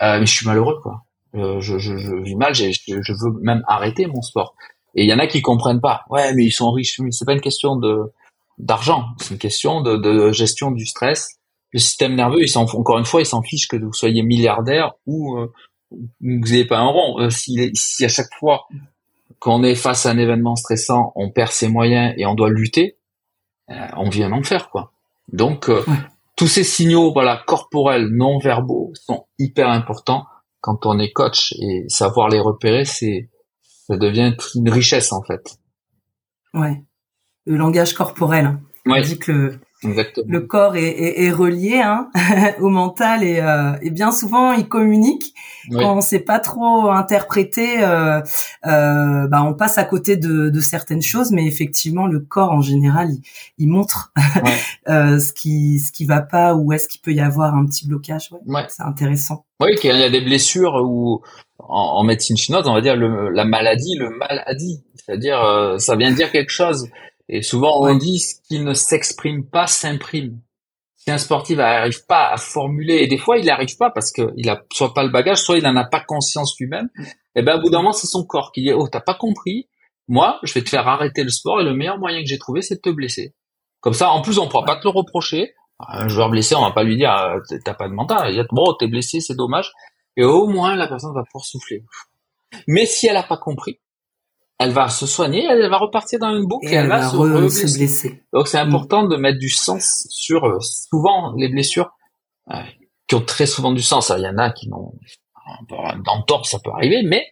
euh, 0.02 0.20
mais 0.20 0.26
je 0.26 0.34
suis 0.34 0.46
malheureux 0.46 0.80
quoi. 0.84 1.06
Euh, 1.36 1.60
je, 1.60 1.78
je, 1.78 1.98
je, 1.98 2.16
vis 2.16 2.36
mal, 2.36 2.54
je, 2.56 2.72
je 2.72 3.12
veux 3.12 3.40
même 3.42 3.64
arrêter 3.68 4.08
mon 4.08 4.22
sport. 4.22 4.56
Et 4.96 5.04
il 5.04 5.10
y 5.10 5.14
en 5.14 5.20
a 5.20 5.28
qui 5.28 5.42
comprennent 5.42 5.82
pas. 5.82 6.06
Ouais, 6.10 6.34
mais 6.34 6.46
ils 6.46 6.52
sont 6.52 6.72
riches. 6.72 7.00
Mais 7.00 7.12
c'est 7.12 7.26
pas 7.26 7.34
une 7.34 7.42
question 7.42 7.76
de 7.76 8.14
d'argent, 8.58 9.04
c'est 9.20 9.32
une 9.32 9.38
question 9.38 9.82
de, 9.82 9.98
de, 9.98 10.32
gestion 10.32 10.72
du 10.72 10.86
stress. 10.86 11.40
Le 11.74 11.80
système 11.80 12.16
nerveux, 12.16 12.42
il 12.42 12.48
s'en 12.48 12.64
encore 12.64 12.98
une 12.98 13.06
fois, 13.06 13.20
il 13.20 13.26
s'en 13.26 13.42
fiche 13.42 13.68
que 13.68 13.76
vous 13.76 13.92
soyez 13.92 14.24
milliardaire 14.24 14.94
ou 15.06 15.38
euh, 15.38 15.52
vous 16.22 16.52
n'ayez 16.52 16.66
pas 16.66 16.80
un 16.80 16.88
rond. 16.88 17.20
Euh, 17.20 17.30
si, 17.30 17.72
si 17.74 18.06
à 18.06 18.10
chaque 18.10 18.34
fois 18.40 18.68
qu'on 19.40 19.64
est 19.64 19.76
face 19.76 20.06
à 20.06 20.12
un 20.12 20.18
événement 20.18 20.56
stressant, 20.56 21.12
on 21.16 21.30
perd 21.30 21.52
ses 21.52 21.68
moyens 21.68 22.14
et 22.18 22.26
on 22.26 22.36
doit 22.36 22.50
lutter, 22.50 22.98
euh, 23.70 23.88
on 23.98 24.10
vient 24.10 24.32
en 24.32 24.44
faire 24.44 24.70
quoi. 24.70 24.92
Donc 25.32 25.70
tous 26.36 26.48
ces 26.48 26.64
signaux, 26.64 27.12
voilà, 27.12 27.42
corporels, 27.46 28.08
non 28.08 28.40
verbaux, 28.40 28.92
sont 28.94 29.26
hyper 29.40 29.70
importants 29.70 30.26
quand 30.66 30.88
on 30.88 30.98
est 30.98 31.12
coach 31.12 31.54
et 31.60 31.86
savoir 31.90 32.28
les 32.30 32.40
repérer, 32.40 32.86
c'est 32.86 33.30
ça 33.62 33.98
devient 33.98 34.36
une 34.56 34.70
richesse 34.72 35.14
en 35.14 35.22
fait. 35.22 35.60
Ouais, 36.56 36.84
le 37.46 37.56
langage 37.56 37.94
corporel. 37.94 38.46
Hein. 38.46 38.62
Ouais. 38.88 39.00
On 39.00 39.02
dit 39.02 39.20
que 39.20 39.32
le, 39.32 39.60
le 40.28 40.40
corps 40.42 40.76
est, 40.76 41.32
relié 41.32 41.82
hein, 41.84 42.10
au 42.60 42.70
mental 42.70 43.24
et, 43.24 43.40
euh, 43.40 43.74
et, 43.82 43.90
bien 43.90 44.12
souvent 44.12 44.52
il 44.54 44.68
communique. 44.68 45.34
Quand 45.72 45.98
on 45.98 46.02
sait 46.02 46.20
pas 46.20 46.40
trop 46.40 46.92
interpréter, 46.92 47.84
euh, 47.84 48.22
euh, 48.68 49.28
bah, 49.28 49.44
on 49.44 49.56
passe 49.56 49.80
à 49.80 49.84
côté 49.84 50.16
de, 50.16 50.50
de, 50.50 50.60
certaines 50.60 51.02
choses, 51.02 51.32
mais 51.32 51.48
effectivement 51.48 52.06
le 52.06 52.20
corps 52.20 52.52
en 52.52 52.62
général 52.62 53.10
il, 53.10 53.22
il 53.58 53.70
montre 53.70 54.14
euh, 54.90 55.18
ce 55.20 55.34
qui 55.34 55.80
ce 55.80 55.92
qui 55.92 56.06
va 56.06 56.22
pas 56.22 56.54
ou 56.54 56.72
est-ce 56.72 56.88
qu'il 56.88 57.02
peut 57.02 57.14
y 57.14 57.22
avoir 57.22 57.56
un 57.56 57.66
petit 57.66 57.88
blocage. 57.88 58.30
Ouais, 58.46 58.66
C'est 58.70 58.84
intéressant. 58.84 59.46
Oui, 59.60 59.76
qu'il 59.76 59.96
y 59.96 60.04
a 60.04 60.10
des 60.10 60.22
blessures 60.22 60.76
ou 60.84 61.22
en, 61.60 62.04
médecine 62.04 62.38
chinoise 62.38 62.68
on 62.68 62.74
va 62.74 62.82
dire 62.82 62.96
le, 62.96 63.30
la 63.30 63.46
maladie, 63.46 63.96
le 63.98 64.10
maladie, 64.10 64.84
c'est-à-dire 64.96 65.42
euh, 65.44 65.78
ça 65.78 65.96
vient 65.96 66.12
dire 66.12 66.32
quelque 66.32 66.52
chose 66.52 66.88
et 67.28 67.42
souvent, 67.42 67.82
on 67.82 67.96
dit 67.96 68.20
ce 68.20 68.36
qui 68.48 68.60
ne 68.60 68.74
s'exprime 68.74 69.48
pas 69.48 69.68
s'imprime. 69.68 70.40
si 70.96 71.12
un 71.12 71.18
sportif 71.18 71.58
n'arrive 71.58 72.06
pas 72.06 72.30
à 72.32 72.38
formuler, 72.38 72.96
et 72.96 73.08
des 73.08 73.18
fois 73.18 73.38
il 73.38 73.46
n'arrive 73.46 73.78
pas 73.78 73.92
parce 73.92 74.12
qu'il 74.12 74.50
a 74.50 74.64
soit 74.72 74.94
pas 74.94 75.04
le 75.04 75.10
bagage, 75.10 75.38
soit 75.38 75.58
il 75.58 75.64
n'en 75.64 75.76
a 75.76 75.86
pas 75.86 76.02
conscience 76.02 76.56
lui-même, 76.60 76.90
et 77.36 77.42
eh 77.42 77.42
ben, 77.42 77.58
au 77.58 77.62
bout 77.62 77.70
d'un 77.70 77.80
moment, 77.80 77.92
c'est 77.92 78.08
son 78.08 78.26
corps 78.26 78.54
qui 78.54 78.62
dit, 78.62 78.72
oh, 78.72 78.88
t'as 78.88 79.02
pas 79.02 79.14
compris, 79.14 79.68
moi, 80.08 80.40
je 80.44 80.54
vais 80.54 80.64
te 80.64 80.70
faire 80.70 80.88
arrêter 80.88 81.24
le 81.24 81.30
sport 81.30 81.60
et 81.60 81.66
le 81.66 81.74
meilleur 81.74 81.98
moyen 81.98 82.22
que 82.22 82.28
j'ai 82.28 82.40
trouvé, 82.40 82.62
c'est 82.62 82.76
de 82.76 82.82
te 82.82 82.90
blesser. 82.90 83.36
Comme 83.82 83.94
ça, 83.94 84.12
en 84.12 84.22
plus, 84.22 84.40
on 84.40 84.48
pourra 84.48 84.64
pas 84.64 84.78
te 84.78 84.84
le 84.86 84.92
reprocher. 84.92 85.54
Un 85.80 86.08
joueur 86.08 86.30
blessé, 86.30 86.56
on 86.56 86.62
va 86.62 86.72
pas 86.72 86.84
lui 86.84 86.96
dire, 86.96 87.10
ah, 87.12 87.36
t'as 87.66 87.74
pas 87.74 87.90
de 87.90 87.94
mental. 87.94 88.48
Bon, 88.52 88.74
t'es 88.80 88.88
blessé, 88.88 89.20
c'est 89.20 89.36
dommage. 89.36 89.74
Et 90.16 90.24
au 90.24 90.48
moins, 90.48 90.76
la 90.76 90.88
personne 90.88 91.14
va 91.14 91.24
pouvoir 91.24 91.44
souffler. 91.44 91.84
Mais 92.68 92.86
si 92.86 93.08
elle 93.08 93.18
a 93.18 93.24
pas 93.24 93.38
compris, 93.38 93.80
elle 94.58 94.72
va 94.72 94.90
se 94.90 95.06
soigner, 95.06 95.46
elle 95.46 95.70
va 95.70 95.78
repartir 95.78 96.20
dans 96.20 96.34
une 96.34 96.46
boucle 96.46 96.68
et, 96.68 96.76
elle, 96.76 96.88
va, 96.88 97.10
se, 97.10 97.78
blesser. 97.78 98.24
Donc 98.32 98.48
c'est 98.48 98.58
important 98.58 99.06
de 99.06 99.18
mettre 99.18 99.40
du 99.40 99.50
sens 99.50 100.08
sur 100.10 100.46
euh, 100.46 100.60
souvent 100.62 101.34
les 101.36 101.50
blessures 101.50 101.92
euh, 102.52 102.56
qui 103.08 103.16
ont 103.16 103.22
très 103.22 103.46
souvent 103.46 103.74
du 103.74 103.82
sens. 103.82 104.12
Il 104.16 104.24
y 104.24 104.28
en 104.28 104.38
a 104.38 104.52
qui 104.52 104.70
n'ont 104.70 104.94
d'entorse, 106.06 106.52
ça 106.52 106.60
peut 106.64 106.72
arriver, 106.72 107.04
mais 107.04 107.24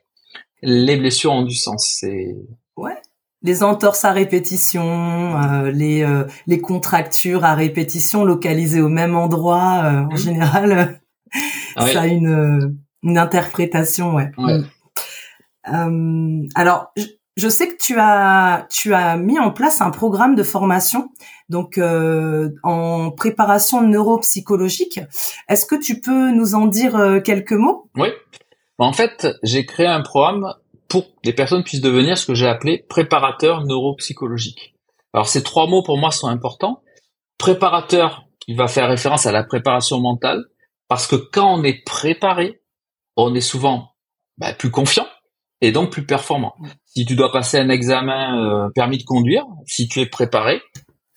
les 0.62 0.98
blessures 0.98 1.32
ont 1.32 1.44
du 1.44 1.56
sens. 1.56 1.96
C'est 2.00 2.36
ouais. 2.76 2.96
Les 3.42 3.64
entorses 3.64 4.06
à 4.06 4.12
répétition, 4.12 5.42
euh, 5.42 5.72
les 5.72 6.06
les 6.48 6.62
contractures 6.62 7.44
à 7.44 7.56
répétition 7.56 8.24
localisées 8.24 8.82
au 8.82 8.90
même 8.90 9.16
endroit, 9.16 10.08
en 10.10 10.14
mmh. 10.14 10.18
général, 10.18 11.02
ah 11.76 11.88
ça 11.88 12.02
a 12.02 12.08
une 12.08 12.78
une 13.02 13.18
interprétation, 13.18 14.16
ouais. 14.16 14.32
ouais. 14.38 14.60
Mmh. 14.60 14.68
Euh, 15.72 16.48
alors, 16.56 16.94
je, 17.36 17.50
sais 17.50 17.68
que 17.68 17.78
tu 17.82 17.96
as 18.00 18.68
tu 18.70 18.94
as 18.94 19.18
mis 19.18 19.40
en 19.40 19.52
place 19.52 19.82
un 19.82 19.92
programme 19.92 20.36
de 20.36 20.44
formation, 20.44 21.10
donc 21.50 21.78
euh, 21.78 22.50
en 22.64 23.12
préparation 23.12 23.82
neuropsychologique. 23.82 25.00
Est-ce 25.48 25.66
que 25.66 25.76
tu 25.76 26.02
peux 26.02 26.32
nous 26.32 26.56
en 26.56 26.66
dire 26.66 26.96
euh, 26.96 27.20
quelques 27.20 27.54
mots? 27.54 27.90
Oui. 27.96 28.10
En 28.78 28.94
fait, 28.94 29.28
j'ai 29.44 29.66
créé 29.66 29.88
un 29.88 30.02
programme 30.02 30.54
pour 30.90 31.06
que 31.06 31.20
les 31.24 31.34
personnes 31.34 31.64
puissent 31.64 31.82
devenir 31.82 32.18
ce 32.18 32.26
que 32.26 32.34
j'ai 32.34 32.48
appelé 32.48 32.86
préparateur 32.90 33.64
neuropsychologique. 33.66 34.76
Alors 35.14 35.28
ces 35.28 35.44
trois 35.44 35.68
mots 35.68 35.84
pour 35.84 35.98
moi 35.98 36.12
sont 36.12 36.28
importants. 36.28 36.82
Préparateur, 37.38 38.26
il 38.48 38.58
va 38.58 38.68
faire 38.68 38.88
référence 38.88 39.26
à 39.26 39.32
la 39.32 39.44
préparation 39.44 40.00
mentale, 40.00 40.44
parce 40.88 41.08
que 41.08 41.16
quand 41.16 41.60
on 41.60 41.64
est 41.64 41.84
préparé, 41.86 42.62
on 43.16 43.34
est 43.36 43.42
souvent 43.42 43.94
bah, 44.38 44.54
plus 44.54 44.72
confiant, 44.72 45.08
et 45.64 45.72
donc 45.72 45.92
plus 45.92 46.06
performant. 46.06 46.56
Si 46.86 47.06
tu 47.06 47.16
dois 47.16 47.32
passer 47.32 47.58
un 47.58 47.70
examen 47.70 48.66
euh, 48.66 48.70
permis 48.76 48.98
de 48.98 49.04
conduire, 49.04 49.46
si 49.66 49.88
tu 49.88 50.02
es 50.02 50.06
préparé, 50.06 50.62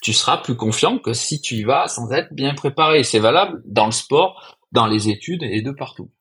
tu 0.00 0.12
seras 0.12 0.37
plus 0.37 0.54
confiant 0.54 0.98
que 0.98 1.12
si 1.12 1.40
tu 1.40 1.56
y 1.56 1.64
vas 1.64 1.88
sans 1.88 2.12
être 2.12 2.32
bien 2.32 2.54
préparé. 2.54 3.02
C'est 3.02 3.18
valable 3.18 3.61
dans 3.66 3.87
le 3.87 3.92
sport, 3.92 4.56
dans 4.70 4.87
les 4.87 5.09
études 5.09 5.42
et 5.42 5.62
de 5.62 5.72
partout. 5.72 6.12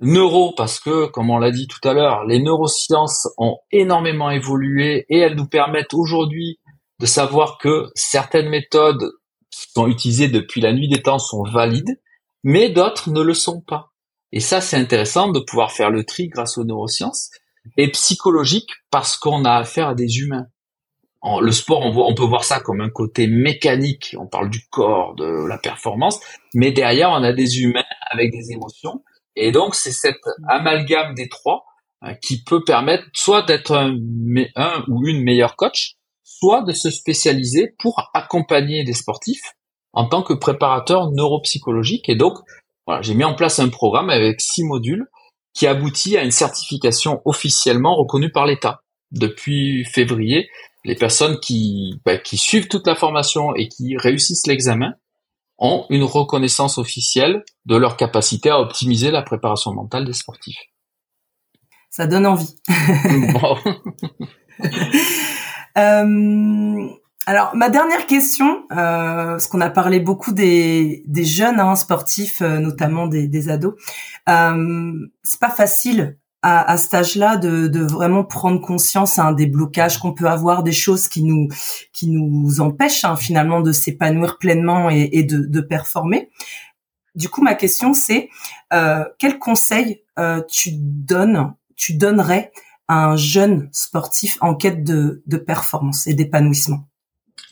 Neuro, 0.00 0.52
parce 0.54 0.80
que, 0.80 1.06
comme 1.06 1.30
on 1.30 1.38
l'a 1.38 1.50
dit 1.50 1.66
tout 1.66 1.88
à 1.88 1.94
l'heure, 1.94 2.24
les 2.26 2.42
neurosciences 2.42 3.26
ont 3.38 3.56
énormément 3.72 4.30
évolué 4.30 5.06
et 5.08 5.18
elles 5.18 5.34
nous 5.34 5.48
permettent 5.48 5.94
aujourd'hui 5.94 6.58
de 6.98 7.06
savoir 7.06 7.56
que 7.56 7.86
certaines 7.94 8.50
méthodes 8.50 9.12
qui 9.50 9.72
sont 9.72 9.88
utilisées 9.88 10.28
depuis 10.28 10.60
la 10.60 10.74
nuit 10.74 10.88
des 10.88 11.00
temps 11.00 11.18
sont 11.18 11.42
valides, 11.42 11.98
mais 12.44 12.68
d'autres 12.68 13.10
ne 13.10 13.22
le 13.22 13.32
sont 13.32 13.62
pas. 13.62 13.89
Et 14.32 14.40
ça, 14.40 14.60
c'est 14.60 14.76
intéressant 14.76 15.30
de 15.30 15.40
pouvoir 15.40 15.72
faire 15.72 15.90
le 15.90 16.04
tri 16.04 16.28
grâce 16.28 16.58
aux 16.58 16.64
neurosciences. 16.64 17.30
Et 17.76 17.90
psychologique 17.90 18.70
parce 18.90 19.16
qu'on 19.16 19.44
a 19.44 19.52
affaire 19.52 19.88
à 19.88 19.94
des 19.94 20.18
humains. 20.18 20.46
Le 21.22 21.52
sport, 21.52 21.82
on, 21.82 22.14
peut 22.14 22.24
voir 22.24 22.44
ça 22.44 22.60
comme 22.60 22.80
un 22.80 22.88
côté 22.88 23.26
mécanique. 23.26 24.16
On 24.18 24.26
parle 24.26 24.48
du 24.48 24.66
corps, 24.70 25.14
de 25.16 25.46
la 25.46 25.58
performance, 25.58 26.18
mais 26.54 26.72
derrière, 26.72 27.10
on 27.10 27.22
a 27.22 27.32
des 27.34 27.60
humains 27.60 27.84
avec 28.10 28.32
des 28.32 28.52
émotions. 28.52 29.04
Et 29.36 29.52
donc, 29.52 29.74
c'est 29.74 29.92
cet 29.92 30.16
amalgame 30.48 31.14
des 31.14 31.28
trois 31.28 31.66
hein, 32.00 32.14
qui 32.14 32.42
peut 32.42 32.64
permettre 32.64 33.04
soit 33.12 33.42
d'être 33.42 33.72
un, 33.72 33.94
un 34.56 34.84
ou 34.88 35.06
une 35.06 35.22
meilleure 35.22 35.56
coach, 35.56 35.96
soit 36.24 36.62
de 36.62 36.72
se 36.72 36.90
spécialiser 36.90 37.74
pour 37.78 38.10
accompagner 38.14 38.82
des 38.84 38.94
sportifs 38.94 39.54
en 39.92 40.08
tant 40.08 40.22
que 40.22 40.32
préparateur 40.32 41.10
neuropsychologique. 41.10 42.08
Et 42.08 42.16
donc, 42.16 42.38
j'ai 43.02 43.14
mis 43.14 43.24
en 43.24 43.34
place 43.34 43.58
un 43.58 43.68
programme 43.68 44.10
avec 44.10 44.40
six 44.40 44.64
modules 44.64 45.06
qui 45.54 45.66
aboutit 45.66 46.16
à 46.16 46.22
une 46.22 46.30
certification 46.30 47.20
officiellement 47.24 47.96
reconnue 47.96 48.30
par 48.30 48.46
l'État. 48.46 48.82
Depuis 49.10 49.84
février, 49.84 50.48
les 50.84 50.94
personnes 50.94 51.40
qui, 51.40 52.00
bah, 52.04 52.18
qui 52.18 52.36
suivent 52.36 52.68
toute 52.68 52.86
la 52.86 52.94
formation 52.94 53.54
et 53.54 53.66
qui 53.68 53.96
réussissent 53.96 54.46
l'examen 54.46 54.92
ont 55.58 55.86
une 55.90 56.04
reconnaissance 56.04 56.78
officielle 56.78 57.44
de 57.66 57.76
leur 57.76 57.96
capacité 57.96 58.50
à 58.50 58.60
optimiser 58.60 59.10
la 59.10 59.22
préparation 59.22 59.74
mentale 59.74 60.06
des 60.06 60.12
sportifs. 60.12 60.60
Ça 61.90 62.06
donne 62.06 62.26
envie. 62.26 62.54
euh, 65.76 66.88
alors 67.30 67.54
ma 67.54 67.70
dernière 67.70 68.06
question, 68.06 68.64
euh, 68.72 69.30
parce 69.30 69.46
qu'on 69.46 69.60
a 69.60 69.70
parlé 69.70 70.00
beaucoup 70.00 70.32
des, 70.32 71.04
des 71.06 71.24
jeunes 71.24 71.60
hein, 71.60 71.76
sportifs, 71.76 72.42
euh, 72.42 72.58
notamment 72.58 73.06
des, 73.06 73.28
des 73.28 73.48
ados. 73.48 73.74
Euh, 74.28 74.92
c'est 75.22 75.38
pas 75.38 75.50
facile 75.50 76.18
à, 76.42 76.68
à 76.68 76.76
cet 76.76 76.92
âge-là 76.92 77.36
de, 77.36 77.68
de, 77.68 77.84
vraiment 77.84 78.24
prendre 78.24 78.60
conscience 78.60 79.20
hein, 79.20 79.30
des 79.30 79.46
blocages 79.46 80.00
qu'on 80.00 80.12
peut 80.12 80.26
avoir, 80.26 80.64
des 80.64 80.72
choses 80.72 81.06
qui 81.06 81.22
nous 81.22 81.46
qui 81.92 82.08
nous 82.08 82.60
empêchent 82.60 83.04
hein, 83.04 83.14
finalement 83.14 83.60
de 83.60 83.70
s'épanouir 83.70 84.36
pleinement 84.38 84.90
et, 84.90 85.10
et 85.12 85.22
de, 85.22 85.38
de, 85.38 85.60
performer. 85.60 86.30
Du 87.14 87.28
coup, 87.28 87.42
ma 87.42 87.54
question 87.54 87.94
c'est 87.94 88.28
euh, 88.72 89.04
quel 89.20 89.38
conseil 89.38 90.02
euh, 90.18 90.42
tu 90.48 90.70
donnes, 90.72 91.54
tu 91.76 91.94
donnerais 91.94 92.50
à 92.88 93.04
un 93.04 93.14
jeune 93.14 93.68
sportif 93.70 94.36
en 94.40 94.56
quête 94.56 94.82
de, 94.82 95.22
de 95.26 95.36
performance 95.36 96.08
et 96.08 96.14
d'épanouissement? 96.14 96.89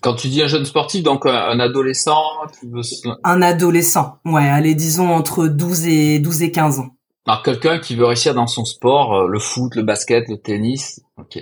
Quand 0.02 0.14
tu 0.14 0.28
dis 0.28 0.42
un 0.42 0.46
jeune 0.46 0.64
sportif, 0.64 1.02
donc 1.02 1.26
un 1.26 1.58
adolescent 1.61 2.22
qui 2.58 2.68
veut... 2.68 2.82
Un 3.24 3.42
adolescent, 3.42 4.18
ouais, 4.24 4.48
allez, 4.48 4.74
disons 4.74 5.11
entre 5.11 5.48
12 5.48 5.87
et 5.87 6.18
12 6.18 6.42
et 6.42 6.52
15 6.52 6.80
ans. 6.80 6.90
Alors 7.26 7.42
quelqu'un 7.42 7.78
qui 7.78 7.94
veut 7.94 8.06
réussir 8.06 8.34
dans 8.34 8.46
son 8.46 8.64
sport, 8.64 9.14
euh, 9.14 9.28
le 9.28 9.38
foot, 9.38 9.74
le 9.74 9.82
basket, 9.82 10.28
le 10.28 10.38
tennis, 10.38 11.00
ok. 11.18 11.38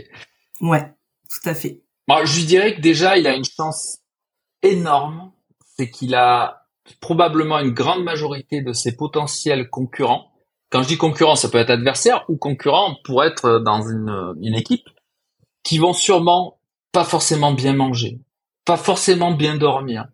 Ouais, 0.60 0.84
tout 1.30 1.48
à 1.48 1.54
fait. 1.54 1.82
Je 2.08 2.36
lui 2.36 2.44
dirais 2.44 2.74
que 2.74 2.80
déjà, 2.80 3.16
il 3.16 3.26
a 3.26 3.36
une 3.36 3.44
chance 3.44 3.98
énorme, 4.62 5.30
c'est 5.76 5.90
qu'il 5.90 6.14
a 6.14 6.66
probablement 7.00 7.60
une 7.60 7.70
grande 7.70 8.02
majorité 8.02 8.62
de 8.62 8.72
ses 8.72 8.96
potentiels 8.96 9.68
concurrents. 9.70 10.32
Quand 10.70 10.82
je 10.82 10.88
dis 10.88 10.96
concurrent, 10.96 11.36
ça 11.36 11.48
peut 11.48 11.58
être 11.58 11.70
adversaire 11.70 12.24
ou 12.28 12.36
concurrent 12.36 12.96
pour 13.04 13.22
être 13.22 13.60
dans 13.60 13.82
une, 13.82 14.34
une 14.40 14.54
équipe 14.54 14.88
qui 15.62 15.78
vont 15.78 15.92
sûrement 15.92 16.58
pas 16.92 17.04
forcément 17.04 17.52
bien 17.52 17.74
manger, 17.74 18.18
pas 18.66 18.76
forcément 18.76 19.32
bien 19.32 19.56
dormir, 19.56 20.06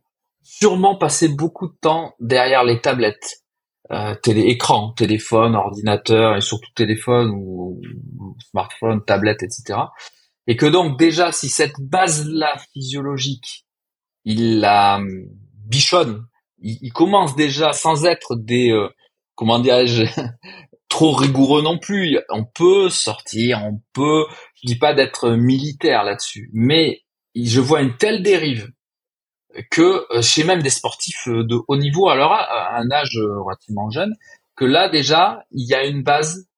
sûrement 0.43 0.97
passer 0.97 1.29
beaucoup 1.29 1.69
de 1.69 1.77
temps 1.81 2.15
derrière 2.21 2.63
les 2.63 2.81
tablettes, 2.81 3.43
euh, 3.91 4.15
télé, 4.15 4.43
écran, 4.43 4.93
téléphone, 4.93 5.57
ordinateur 5.57 6.37
et 6.37 6.41
surtout 6.41 6.71
téléphone 6.75 7.31
ou, 7.31 7.81
smartphone, 8.51 9.05
tablette, 9.05 9.43
etc. 9.43 9.81
Et 10.47 10.57
que 10.57 10.67
donc 10.67 10.99
déjà, 10.99 11.33
si 11.33 11.49
cette 11.49 11.81
base-là 11.81 12.55
physiologique, 12.73 13.67
il 14.25 14.61
la 14.61 14.97
hum, 14.97 15.09
bichonne, 15.67 16.27
il, 16.59 16.93
commence 16.93 17.35
déjà 17.35 17.73
sans 17.73 18.05
être 18.05 18.37
des, 18.37 18.71
euh, 18.71 18.89
comment 19.35 19.59
dirais-je, 19.59 20.05
trop 20.89 21.13
rigoureux 21.13 21.63
non 21.63 21.79
plus. 21.79 22.19
On 22.29 22.45
peut 22.45 22.89
sortir, 22.91 23.63
on 23.65 23.81
peut, 23.95 24.27
je 24.57 24.67
dis 24.67 24.79
pas 24.79 24.95
d'être 24.95 25.31
militaire 25.31 26.05
là-dessus, 26.05 26.51
mais 26.53 27.02
je 27.35 27.61
vois 27.61 27.83
une 27.83 27.97
telle 27.97 28.23
dérive 28.23 28.71
que 29.71 30.07
euh, 30.15 30.23
chez 30.23 30.45
même 30.45 30.63
des 30.63 30.71
sportifs 30.71 31.29
euh, 31.29 31.45
de 31.45 31.59
haut 31.69 31.77
niveau, 31.77 32.09
alors 32.09 32.33
à 32.33 32.77
un 32.77 32.91
âge 32.91 33.17
euh, 33.17 33.41
relativement 33.43 33.91
jeune, 33.91 34.15
que 34.57 34.65
là 34.65 34.89
déjà, 34.89 35.45
il 35.51 35.69
y 35.69 35.75
a 35.75 35.85
une 35.85 36.03
base 36.03 36.49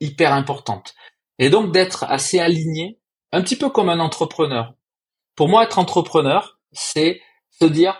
hyper 0.00 0.32
importante. 0.32 0.94
Et 1.38 1.50
donc 1.50 1.72
d'être 1.72 2.04
assez 2.04 2.38
aligné, 2.38 2.98
un 3.32 3.42
petit 3.42 3.56
peu 3.56 3.68
comme 3.68 3.88
un 3.88 4.00
entrepreneur. 4.00 4.74
Pour 5.34 5.48
moi, 5.48 5.64
être 5.64 5.78
entrepreneur, 5.78 6.58
c'est 6.72 7.20
se 7.50 7.66
dire, 7.66 7.98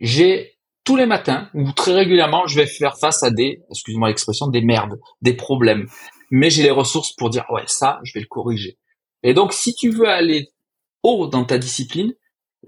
j'ai 0.00 0.58
tous 0.84 0.96
les 0.96 1.06
matins 1.06 1.48
ou 1.54 1.70
très 1.72 1.92
régulièrement, 1.92 2.46
je 2.46 2.56
vais 2.56 2.66
faire 2.66 2.98
face 2.98 3.22
à 3.22 3.30
des, 3.30 3.62
excuse-moi 3.70 4.08
l'expression, 4.08 4.48
des 4.48 4.62
merdes, 4.62 4.98
des 5.20 5.34
problèmes. 5.34 5.88
Mais 6.30 6.50
j'ai 6.50 6.62
les 6.62 6.70
ressources 6.70 7.12
pour 7.12 7.30
dire, 7.30 7.44
ouais, 7.50 7.64
ça, 7.66 8.00
je 8.02 8.14
vais 8.14 8.20
le 8.20 8.26
corriger. 8.26 8.78
Et 9.22 9.34
donc, 9.34 9.52
si 9.52 9.74
tu 9.74 9.90
veux 9.90 10.08
aller 10.08 10.51
haut 11.02 11.26
dans 11.26 11.44
ta 11.44 11.58
discipline, 11.58 12.14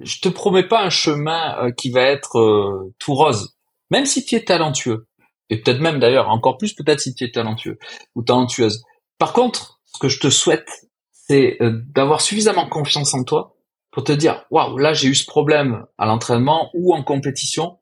je 0.01 0.21
te 0.21 0.29
promets 0.29 0.67
pas 0.67 0.83
un 0.83 0.91
chemin 0.91 1.57
euh, 1.59 1.71
qui 1.71 1.91
va 1.91 2.03
être 2.03 2.39
euh, 2.39 2.95
tout 2.99 3.15
rose. 3.15 3.57
Même 3.91 4.07
si 4.07 4.25
tu 4.25 4.35
es 4.35 4.45
talentueux, 4.45 5.07
et 5.51 5.61
peut-être 5.61 5.81
même 5.81 6.01
d'ailleurs, 6.01 6.29
encore 6.31 6.57
plus 6.57 6.75
peut-être 6.75 7.01
si 7.01 7.15
tu 7.15 7.25
es 7.25 7.31
talentueux 7.31 7.79
ou 8.15 8.23
talentueuse. 8.23 8.83
Par 9.19 9.33
contre, 9.33 9.81
ce 9.85 9.99
que 9.99 10.09
je 10.09 10.19
te 10.19 10.31
souhaite, 10.31 10.69
c'est 11.13 11.59
euh, 11.61 11.81
d'avoir 11.95 12.21
suffisamment 12.21 12.69
confiance 12.69 13.15
en 13.15 13.25
toi 13.25 13.57
pour 13.93 14.05
te 14.05 14.13
dire, 14.13 14.45
waouh, 14.51 14.77
là 14.79 14.93
j'ai 14.93 15.09
eu 15.09 15.15
ce 15.15 15.27
problème 15.27 15.87
à 15.99 16.07
l'entraînement 16.07 16.71
ou 16.75 16.95
en 16.95 17.05
compétition, 17.05 17.79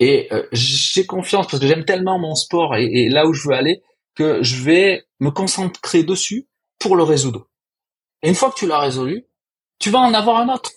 Et 0.00 0.28
j'ai 0.50 1.06
confiance 1.06 1.46
parce 1.46 1.60
que 1.60 1.68
j'aime 1.68 1.84
tellement 1.84 2.18
mon 2.18 2.34
sport 2.34 2.74
et, 2.74 3.08
là 3.08 3.26
où 3.26 3.32
je 3.32 3.46
veux 3.46 3.54
aller 3.54 3.82
que 4.16 4.42
je 4.42 4.62
vais 4.64 5.04
me 5.20 5.30
concentrer 5.30 6.02
dessus 6.02 6.48
pour 6.80 6.96
le 6.96 7.04
résoudre. 7.04 7.48
Et 8.22 8.28
une 8.28 8.34
fois 8.34 8.50
que 8.50 8.56
tu 8.56 8.66
l'as 8.66 8.80
résolu, 8.80 9.28
tu 9.78 9.90
vas 9.90 10.00
en 10.00 10.14
avoir 10.14 10.38
un 10.38 10.52
autre. 10.52 10.70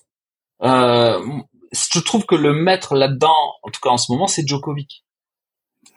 Euh, 0.63 1.21
je 1.71 1.99
trouve 1.99 2.25
que 2.25 2.35
le 2.35 2.53
maître 2.53 2.95
là-dedans, 2.95 3.53
en 3.63 3.69
tout 3.69 3.79
cas 3.81 3.89
en 3.89 3.97
ce 3.97 4.11
moment, 4.11 4.27
c'est 4.27 4.47
Djokovic. 4.47 5.03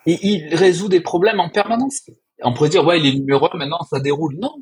Et 0.06 0.18
il 0.22 0.54
résout 0.54 0.88
des 0.88 1.00
problèmes 1.00 1.40
en 1.40 1.50
permanence. 1.50 2.02
On 2.42 2.52
pourrait 2.52 2.68
dire, 2.68 2.84
ouais, 2.84 3.00
il 3.00 3.06
est 3.06 3.18
numéro 3.18 3.48
un, 3.52 3.56
maintenant 3.56 3.82
ça 3.90 4.00
déroule. 4.00 4.36
Non. 4.40 4.54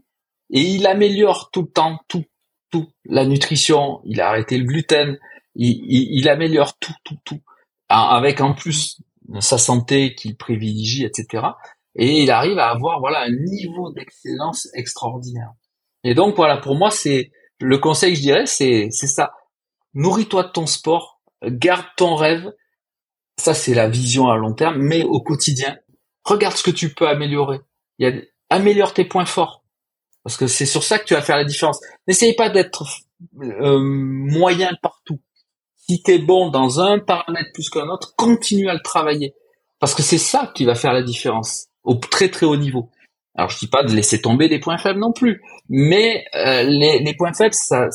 Et 0.51 0.63
il 0.63 0.87
améliore 0.87 1.51
tout 1.53 1.63
le 1.63 1.69
temps, 1.69 1.99
tout, 2.09 2.25
tout. 2.71 2.89
La 3.05 3.25
nutrition, 3.27 4.01
il 4.05 4.21
a 4.21 4.29
arrêté 4.29 4.59
le 4.59 4.65
gluten, 4.65 5.19
il, 5.55 5.81
il, 5.89 6.29
améliore 6.29 6.79
tout, 6.79 6.95
tout, 7.05 7.19
tout. 7.25 7.41
Avec 7.89 8.41
en 8.41 8.55
plus 8.55 9.01
sa 9.41 9.59
santé 9.59 10.15
qu'il 10.15 10.37
privilégie, 10.37 11.05
etc. 11.05 11.47
Et 11.95 12.23
il 12.23 12.31
arrive 12.31 12.59
à 12.59 12.71
avoir, 12.71 13.01
voilà, 13.01 13.23
un 13.23 13.31
niveau 13.31 13.93
d'excellence 13.93 14.69
extraordinaire. 14.75 15.53
Et 16.05 16.15
donc, 16.15 16.37
voilà, 16.37 16.57
pour 16.59 16.77
moi, 16.77 16.91
c'est, 16.91 17.31
le 17.61 17.79
conseil, 17.79 18.15
je 18.15 18.21
dirais, 18.21 18.47
c'est, 18.47 18.89
c'est 18.91 19.07
ça. 19.07 19.33
Nourris-toi 19.95 20.45
de 20.45 20.49
ton 20.49 20.67
sport, 20.67 21.21
garde 21.45 21.87
ton 21.97 22.15
rêve. 22.15 22.53
Ça, 23.37 23.55
c'est 23.55 23.75
la 23.75 23.89
vision 23.89 24.29
à 24.29 24.37
long 24.37 24.55
terme, 24.55 24.79
mais 24.79 25.05
au 25.05 25.21
quotidien, 25.21 25.77
regarde 26.25 26.57
ce 26.57 26.63
que 26.63 26.71
tu 26.71 26.93
peux 26.93 27.09
améliorer. 27.09 27.61
Améliore 28.51 28.95
tes 28.95 29.05
points 29.05 29.27
forts. 29.27 29.65
Parce 30.25 30.37
que 30.37 30.47
c'est 30.47 30.67
sur 30.67 30.83
ça 30.83 30.99
que 30.99 31.05
tu 31.05 31.15
vas 31.15 31.23
faire 31.23 31.37
la 31.37 31.45
différence. 31.45 31.81
N'essaye 32.07 32.35
pas 32.35 32.51
d'être 32.51 32.85
euh, 33.41 33.79
moyen 33.81 34.71
partout. 34.83 35.21
Si 35.77 36.03
tu 36.03 36.19
bon 36.19 36.51
dans 36.51 36.81
un 36.81 36.99
paramètre 36.99 37.51
plus 37.55 37.71
qu'un 37.71 37.89
autre, 37.89 38.15
continue 38.17 38.69
à 38.69 38.75
le 38.75 38.83
travailler. 38.83 39.35
Parce 39.79 39.95
que 39.95 40.03
c'est 40.03 40.19
ça 40.19 40.53
qui 40.55 40.65
va 40.65 40.75
faire 40.75 40.93
la 40.93 41.03
différence 41.03 41.69
au 41.83 41.95
très 41.95 42.29
très 42.31 42.45
haut 42.45 42.57
niveau. 42.57 42.91
Alors 43.39 43.51
je 43.51 43.59
dis 43.59 43.69
pas 43.69 43.85
de 43.85 43.95
laisser 43.95 44.21
tomber 44.21 44.49
des 44.49 44.59
points 44.59 44.79
faibles 44.79 44.99
non 44.99 45.13
plus, 45.13 45.41
mais 45.69 46.25
euh, 46.35 46.65
les, 46.65 46.99
les, 46.99 47.15
points 47.15 47.33
faibles, 47.33 47.55
ça 47.55 47.89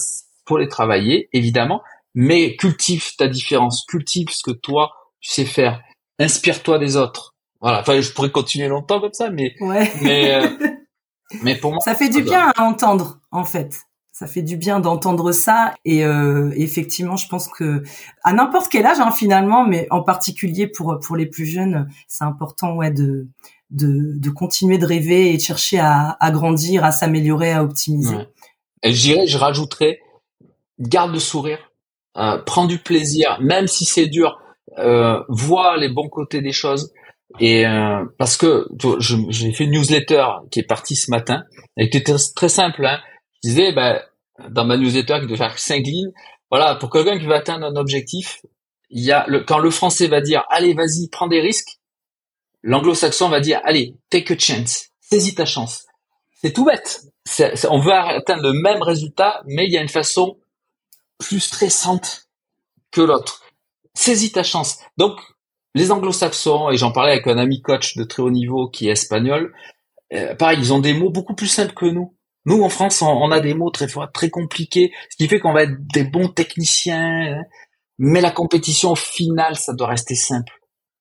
faut 0.48 0.58
les 0.58 0.70
travailler 0.70 1.28
évidemment, 1.34 1.82
mais 2.16 2.56
cultive 2.56 3.18
ta 3.18 3.28
différence, 3.28 3.86
cultive 3.86 4.30
ce 4.32 4.42
que 4.42 4.56
toi 4.56 4.94
tu 5.20 5.32
sais 5.32 5.44
faire, 5.44 5.82
inspire-toi 6.18 6.80
des 6.80 6.96
autres. 6.96 7.36
Voilà, 7.60 7.82
enfin 7.82 8.00
je 8.00 8.10
pourrais 8.14 8.32
continuer 8.32 8.70
longtemps 8.70 9.02
comme 9.02 9.12
ça, 9.12 9.30
mais 9.30 9.54
ouais. 9.60 9.92
mais 10.02 10.34
euh, 10.34 10.48
mais 11.44 11.56
pour 11.56 11.72
moi 11.72 11.82
ça 11.82 11.94
fait 11.94 12.10
du 12.10 12.22
bien 12.22 12.54
à 12.56 12.64
entendre 12.64 13.20
en 13.32 13.44
fait. 13.44 13.82
Ça 14.14 14.28
fait 14.28 14.44
du 14.44 14.56
bien 14.56 14.80
d'entendre 14.80 15.34
ça 15.34 15.74
et 15.84 16.06
euh, 16.06 16.54
effectivement, 16.56 17.18
je 17.18 17.28
pense 17.28 17.50
que 17.50 17.84
à 18.24 18.32
n'importe 18.32 18.72
quel 18.72 18.86
âge 18.86 19.00
hein, 19.02 19.12
finalement, 19.12 19.68
mais 19.68 19.88
en 19.90 20.04
particulier 20.04 20.68
pour 20.68 21.00
pour 21.06 21.18
les 21.18 21.26
plus 21.26 21.46
jeunes, 21.46 21.90
c'est 22.08 22.24
important 22.24 22.76
ouais 22.76 22.92
de 22.92 23.28
de, 23.74 24.20
de 24.20 24.30
continuer 24.30 24.78
de 24.78 24.86
rêver 24.86 25.34
et 25.34 25.38
de 25.38 25.42
chercher 25.42 25.80
à, 25.80 26.16
à 26.20 26.32
grandir, 26.32 26.86
à 26.86 26.92
s'améliorer, 26.92 27.52
à 27.52 27.64
optimiser. 27.64 28.16
Et 28.84 28.94
je 28.94 29.26
je 29.26 29.38
rajouterais, 29.38 30.00
garde 30.80 31.12
le 31.12 31.20
sourire, 31.20 31.60
euh, 32.18 32.38
prends 32.38 32.66
du 32.66 32.78
plaisir, 32.78 33.38
même 33.42 33.68
si 33.68 33.86
c'est 33.86 34.08
dur, 34.08 34.40
euh, 34.78 35.20
vois 35.28 35.78
les 35.78 35.90
bons 35.90 36.10
côtés 36.10 36.42
des 36.42 36.52
choses. 36.52 36.94
Et 37.40 37.66
euh, 37.66 38.06
parce 38.20 38.38
que 38.38 38.68
j'ai 39.00 39.52
fait 39.54 39.64
une 39.64 39.72
newsletter 39.72 40.26
qui 40.52 40.60
est 40.60 40.68
partie 40.68 40.96
ce 40.96 41.10
matin, 41.10 41.44
et 41.78 41.90
qui 41.90 41.98
était 41.98 42.16
très 42.36 42.50
simple. 42.50 42.86
Hein. 42.86 43.00
Je 43.44 43.50
disais, 43.50 43.74
ben, 43.74 44.00
dans 44.50 44.66
ma 44.66 44.78
newsletter 44.78 45.20
qui 45.20 45.26
devait 45.26 45.38
faire 45.38 45.58
cinq 45.58 45.84
lignes, 45.86 46.12
voilà, 46.52 46.76
pour 46.76 46.92
quelqu'un 46.92 47.18
qui 47.18 47.26
veut 47.26 47.34
atteindre 47.34 47.66
un 47.66 47.76
objectif, 47.76 48.42
il 48.92 49.04
y 49.04 49.12
a 49.12 49.26
le, 49.28 49.44
quand 49.44 49.58
le 49.58 49.72
français 49.72 50.08
va 50.08 50.22
dire, 50.22 50.44
allez, 50.50 50.76
vas-y, 50.76 51.10
prends 51.10 51.28
des 51.28 51.42
risques, 51.42 51.80
L'anglo-saxon 52.64 53.30
va 53.30 53.42
dire, 53.42 53.62
allez, 53.66 53.96
take 54.10 54.34
a 54.34 54.38
chance, 54.38 54.88
saisis 55.02 55.36
ta 55.36 55.46
chance. 55.46 55.86
C'est 56.42 56.54
tout 56.54 56.66
bête. 56.66 57.02
on 57.70 57.80
veut 57.80 57.94
atteindre 57.94 58.44
le 58.44 58.54
même 58.54 58.82
résultat, 58.82 59.44
mais 59.46 59.66
il 59.66 59.74
y 59.74 59.78
a 59.78 59.82
une 59.82 59.90
façon 59.90 60.38
plus 61.18 61.42
stressante 61.42 62.28
que 62.92 63.02
l'autre. 63.02 63.44
Saisis 63.94 64.32
ta 64.32 64.44
chance. 64.44 64.80
Donc, 64.98 65.20
les 65.76 65.92
anglo-saxons, 65.92 66.70
et 66.70 66.78
j'en 66.78 66.92
parlais 66.92 67.14
avec 67.14 67.28
un 67.28 67.38
ami 67.38 67.62
coach 67.62 67.98
de 67.98 68.04
très 68.04 68.24
haut 68.24 68.32
niveau 68.32 68.70
qui 68.70 68.88
est 68.88 68.92
espagnol, 68.92 69.54
euh, 70.14 70.36
pareil, 70.36 70.60
ils 70.60 70.74
ont 70.74 70.80
des 70.80 70.94
mots 70.94 71.10
beaucoup 71.10 71.36
plus 71.36 71.48
simples 71.48 71.74
que 71.74 71.86
nous. 71.86 72.16
Nous, 72.46 72.62
en 72.62 72.70
France, 72.70 73.02
on, 73.02 73.32
a 73.32 73.40
des 73.40 73.54
mots 73.54 73.72
très 73.72 73.88
très 74.14 74.30
compliqués, 74.30 74.92
ce 75.10 75.16
qui 75.18 75.28
fait 75.28 75.40
qu'on 75.40 75.54
va 75.54 75.64
être 75.64 75.78
des 75.94 76.04
bons 76.04 76.28
techniciens, 76.28 77.38
hein. 77.38 77.44
mais 77.98 78.20
la 78.20 78.32
compétition 78.32 78.96
finale, 78.96 79.56
ça 79.56 79.74
doit 79.74 79.88
rester 79.88 80.16
simple. 80.16 80.54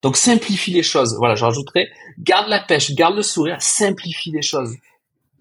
Donc 0.03 0.17
simplifie 0.17 0.73
les 0.73 0.83
choses. 0.83 1.17
Voilà, 1.17 1.35
je 1.35 1.45
rajouterais, 1.45 1.89
garde 2.19 2.49
la 2.49 2.61
pêche, 2.61 2.95
garde 2.95 3.17
le 3.17 3.23
sourire, 3.23 3.57
simplifie 3.61 4.33
les 4.33 4.43
choses. 4.43 4.75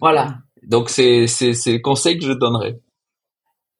Voilà. 0.00 0.38
Donc 0.62 0.88
c'est 0.88 1.26
c'est 1.26 1.54
c'est 1.54 1.72
le 1.72 1.78
conseil 1.80 2.18
que 2.18 2.24
je 2.24 2.32
donnerais. 2.32 2.78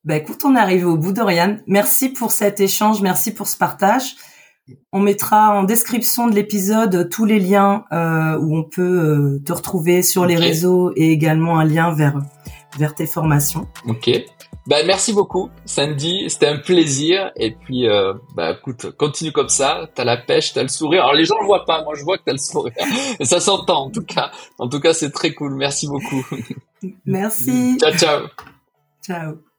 Ben 0.03 0.15
écoute, 0.15 0.41
on 0.43 0.55
est 0.55 0.59
arrivé 0.59 0.83
au 0.83 0.97
bout 0.97 1.13
d'Oriane. 1.13 1.63
Merci 1.65 2.09
pour 2.09 2.31
cet 2.31 2.59
échange, 2.59 3.01
merci 3.01 3.33
pour 3.33 3.47
ce 3.47 3.57
partage. 3.57 4.15
On 4.91 4.99
mettra 4.99 5.57
en 5.57 5.63
description 5.63 6.27
de 6.27 6.35
l'épisode 6.35 7.09
tous 7.09 7.25
les 7.25 7.39
liens 7.39 7.85
euh, 7.91 8.37
où 8.37 8.57
on 8.57 8.63
peut 8.63 8.81
euh, 8.81 9.41
te 9.45 9.53
retrouver 9.53 10.03
sur 10.03 10.25
les 10.25 10.37
réseaux 10.37 10.91
et 10.95 11.11
également 11.11 11.59
un 11.59 11.65
lien 11.65 11.93
vers 11.93 12.19
vers 12.77 12.95
tes 12.95 13.05
formations. 13.05 13.67
Ok. 13.87 14.09
Ben, 14.67 14.85
merci 14.85 15.13
beaucoup, 15.13 15.49
Sandy. 15.65 16.29
C'était 16.29 16.47
un 16.47 16.57
plaisir. 16.57 17.31
Et 17.35 17.51
puis, 17.51 17.87
euh, 17.87 18.13
bah, 18.35 18.51
écoute, 18.51 18.91
continue 18.97 19.31
comme 19.31 19.49
ça. 19.49 19.89
T'as 19.93 20.03
la 20.03 20.17
pêche, 20.17 20.53
t'as 20.53 20.63
le 20.63 20.69
sourire. 20.69 21.03
Alors, 21.03 21.15
les 21.15 21.25
gens 21.25 21.39
ne 21.41 21.45
voient 21.45 21.65
pas. 21.65 21.83
Moi, 21.83 21.95
je 21.95 22.03
vois 22.03 22.17
que 22.17 22.23
t'as 22.25 22.31
le 22.31 22.37
sourire. 22.37 22.73
Et 23.19 23.25
ça 23.25 23.39
s'entend, 23.39 23.85
en 23.85 23.91
tout 23.91 24.03
cas. 24.03 24.31
En 24.59 24.69
tout 24.69 24.79
cas, 24.79 24.93
c'est 24.93 25.11
très 25.11 25.33
cool. 25.33 25.55
Merci 25.55 25.87
beaucoup. 25.87 26.25
Merci. 27.05 27.77
ciao, 27.79 27.91
ciao. 27.93 28.27
Ciao. 29.05 29.52